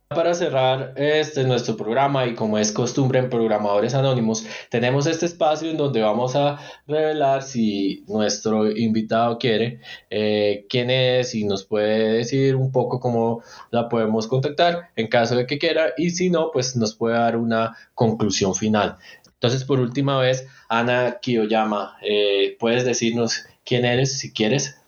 Para 0.10 0.34
cerrar 0.36 0.94
este 0.96 1.44
nuestro 1.44 1.76
programa 1.76 2.26
y 2.28 2.36
como 2.36 2.58
es 2.60 2.72
costumbre 2.72 3.20
en 3.20 3.30
Programadores 3.30 3.96
Anónimos, 3.96 4.46
tenemos 4.70 5.08
este 5.08 5.26
espacio 5.26 5.72
en 5.72 5.78
donde 5.78 6.02
vamos 6.02 6.36
a 6.36 6.60
revelar 6.86 7.42
si 7.42 8.04
nuestro 8.08 8.70
invitado 8.70 9.40
quiere 9.40 9.80
eh, 10.10 10.66
quién 10.70 10.92
es 10.92 11.34
y 11.34 11.46
nos 11.46 11.66
puede 11.66 12.14
decir 12.14 12.56
un 12.56 12.72
poco 12.72 13.00
cómo 13.00 13.42
la 13.72 13.90
podemos 13.90 14.28
contactar 14.28 14.92
en 14.96 15.08
caso 15.08 15.36
de 15.36 15.48
que 15.48 15.58
quiera 15.58 15.94
y 15.98 16.12
si 16.12 16.30
no, 16.30 16.52
pues 16.52 16.76
nos 16.76 16.94
puede 16.96 17.18
dar 17.18 17.36
una 17.36 17.76
conclusión 17.96 18.54
final. 18.54 18.98
Entonces, 19.26 19.66
por 19.66 19.80
última 19.80 20.20
vez, 20.20 20.48
Ana 20.70 21.18
Kiyoyama, 21.22 21.98
eh, 22.02 22.56
¿puedes 22.60 22.86
decirnos 22.86 23.46
quién 23.66 23.84
eres 23.84 24.20
si 24.20 24.32
quieres? 24.32 24.80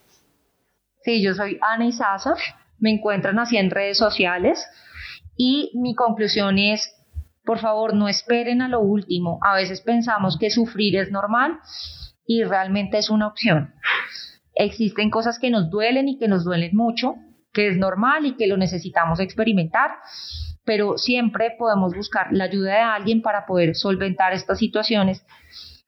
Sí, 1.03 1.21
yo 1.21 1.33
soy 1.33 1.57
Ana 1.61 1.87
Isaza, 1.87 2.35
me 2.79 2.91
encuentran 2.91 3.37
así 3.39 3.57
en 3.57 3.69
redes 3.69 3.97
sociales. 3.97 4.65
Y 5.37 5.71
mi 5.75 5.95
conclusión 5.95 6.57
es, 6.57 6.93
por 7.43 7.59
favor, 7.59 7.93
no 7.93 8.07
esperen 8.07 8.61
a 8.61 8.69
lo 8.69 8.79
último. 8.79 9.39
A 9.41 9.55
veces 9.55 9.81
pensamos 9.81 10.37
que 10.37 10.49
sufrir 10.49 10.97
es 10.97 11.11
normal 11.11 11.59
y 12.25 12.43
realmente 12.43 12.97
es 12.97 13.09
una 13.09 13.27
opción. 13.27 13.73
Existen 14.55 15.09
cosas 15.09 15.37
que 15.37 15.49
nos 15.49 15.69
duelen 15.69 16.07
y 16.07 16.17
que 16.17 16.27
nos 16.27 16.45
duelen 16.45 16.75
mucho, 16.75 17.15
que 17.53 17.67
es 17.67 17.77
normal 17.77 18.25
y 18.25 18.35
que 18.35 18.47
lo 18.47 18.57
necesitamos 18.57 19.19
experimentar, 19.19 19.91
pero 20.63 20.97
siempre 20.97 21.51
podemos 21.57 21.93
buscar 21.93 22.27
la 22.31 22.45
ayuda 22.45 22.71
de 22.71 22.79
alguien 22.79 23.21
para 23.21 23.45
poder 23.45 23.75
solventar 23.75 24.33
estas 24.33 24.57
situaciones 24.57 25.25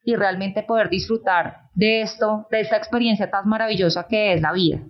y 0.04 0.14
realmente 0.14 0.62
poder 0.62 0.88
disfrutar 0.88 1.68
de 1.74 2.02
esto, 2.02 2.46
de 2.50 2.60
esta 2.60 2.76
experiencia 2.76 3.30
tan 3.30 3.48
maravillosa 3.48 4.06
que 4.08 4.32
es 4.32 4.40
la 4.40 4.52
vida. 4.52 4.80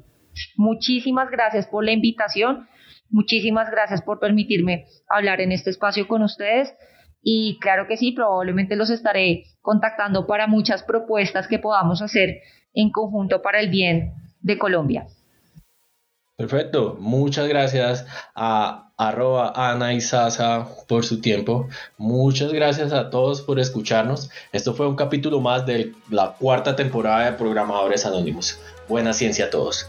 Muchísimas 0.57 1.31
gracias 1.31 1.67
por 1.67 1.85
la 1.85 1.93
invitación 1.93 2.69
Muchísimas 3.11 3.71
gracias 3.71 4.03
por 4.03 4.19
permitirme 4.19 4.87
hablar 5.09 5.41
en 5.41 5.53
este 5.53 5.71
espacio 5.71 6.07
con 6.07 6.23
ustedes 6.23 6.75
y 7.23 7.59
claro 7.61 7.87
que 7.87 7.97
sí, 7.97 8.13
probablemente 8.13 8.77
los 8.77 8.91
estaré 8.91 9.45
contactando 9.61 10.27
para 10.27 10.47
muchas 10.47 10.83
propuestas 10.83 11.49
que 11.49 11.59
podamos 11.59 12.03
hacer 12.03 12.41
en 12.75 12.91
conjunto 12.91 13.43
para 13.43 13.61
el 13.61 13.71
bien 13.71 14.13
de 14.41 14.59
Colombia. 14.59 15.07
Perfecto, 16.37 16.97
muchas 17.01 17.49
gracias 17.49 18.07
a 18.35 18.93
arroba 18.97 19.53
Ana 19.55 19.93
y 19.93 20.01
Sasa 20.01 20.69
por 20.87 21.05
su 21.05 21.21
tiempo. 21.21 21.69
Muchas 21.97 22.53
gracias 22.53 22.93
a 22.93 23.11
todos 23.11 23.43
por 23.43 23.59
escucharnos. 23.59 24.31
Esto 24.53 24.75
fue 24.75 24.89
un 24.89 24.97
capítulo 24.97 25.41
más 25.41 25.67
de 25.67 25.93
la 26.11 26.35
cuarta 26.39 26.77
temporada 26.77 27.25
de 27.25 27.33
Programadores 27.33 28.07
Anónimos. 28.07 28.61
Buena 28.89 29.13
ciencia 29.13 29.47
a 29.47 29.51
todos. 29.51 29.89